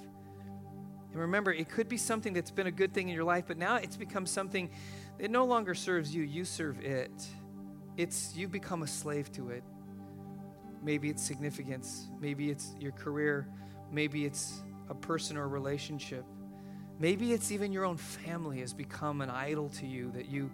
[1.17, 3.57] And remember, it could be something that's been a good thing in your life, but
[3.57, 4.69] now it's become something
[5.17, 6.21] that no longer serves you.
[6.21, 7.11] You serve it.
[7.97, 9.63] It's you become a slave to it.
[10.83, 12.05] Maybe it's significance.
[12.19, 13.47] Maybe it's your career.
[13.91, 14.61] Maybe it's
[14.91, 16.23] a person or a relationship.
[16.99, 20.51] Maybe it's even your own family has become an idol to you that you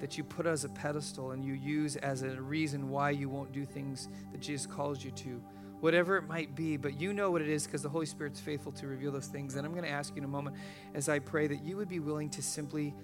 [0.00, 3.52] that you put as a pedestal and you use as a reason why you won't
[3.52, 5.40] do things that Jesus calls you to.
[5.82, 8.70] Whatever it might be, but you know what it is because the Holy Spirit's faithful
[8.70, 9.56] to reveal those things.
[9.56, 10.54] And I'm going to ask you in a moment
[10.94, 12.94] as I pray that you would be willing to simply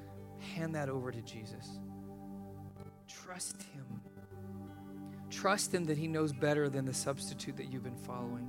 [0.54, 1.80] hand that over to Jesus.
[3.08, 4.00] Trust Him.
[5.28, 8.48] Trust Him that He knows better than the substitute that you've been following.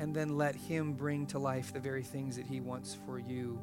[0.00, 3.60] And then let Him bring to life the very things that He wants for you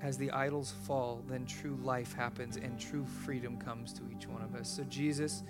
[0.00, 4.40] as the idols fall, then true life happens and true freedom comes to each one
[4.40, 4.66] of us.
[4.66, 5.42] So, Jesus,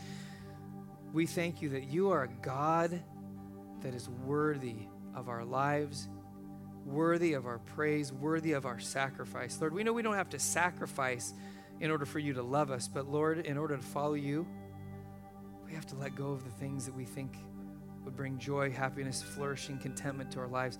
[1.12, 3.02] we thank you that you are a God
[3.82, 4.76] that is worthy
[5.14, 6.08] of our lives,
[6.84, 9.60] worthy of our praise, worthy of our sacrifice.
[9.60, 11.34] Lord, we know we don't have to sacrifice
[11.80, 14.46] in order for you to love us, but Lord, in order to follow you,
[15.66, 17.36] we have to let go of the things that we think
[18.04, 20.78] would bring joy, happiness, flourishing, contentment to our lives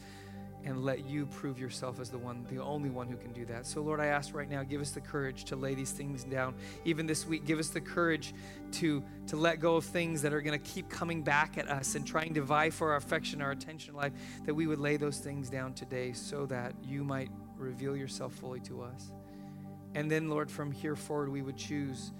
[0.65, 3.67] and let you prove yourself as the one, the only one who can do that.
[3.67, 6.55] So, Lord, I ask right now, give us the courage to lay these things down.
[6.85, 8.35] Even this week, give us the courage
[8.73, 11.95] to, to let go of things that are going to keep coming back at us
[11.95, 14.13] and trying to vie for our affection, our attention life,
[14.45, 18.61] that we would lay those things down today so that you might reveal yourself fully
[18.61, 19.13] to us.
[19.95, 22.13] And then, Lord, from here forward, we would choose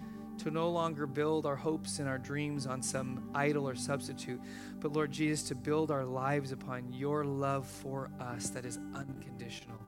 [0.43, 4.41] to no longer build our hopes and our dreams on some idol or substitute,
[4.81, 9.81] but Lord Jesus, to build our lives upon your love for us that is unconditional.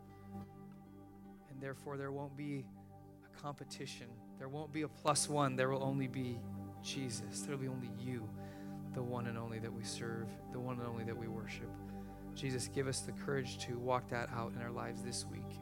[1.51, 2.65] And therefore, there won't be
[3.25, 4.07] a competition,
[4.39, 6.39] there won't be a plus one, there will only be
[6.83, 7.41] Jesus.
[7.41, 8.29] There will be only you,
[8.95, 11.71] the one and only that we serve, the one and only that we worship.
[12.35, 15.59] Jesus, give us the courage to walk that out in our lives this week.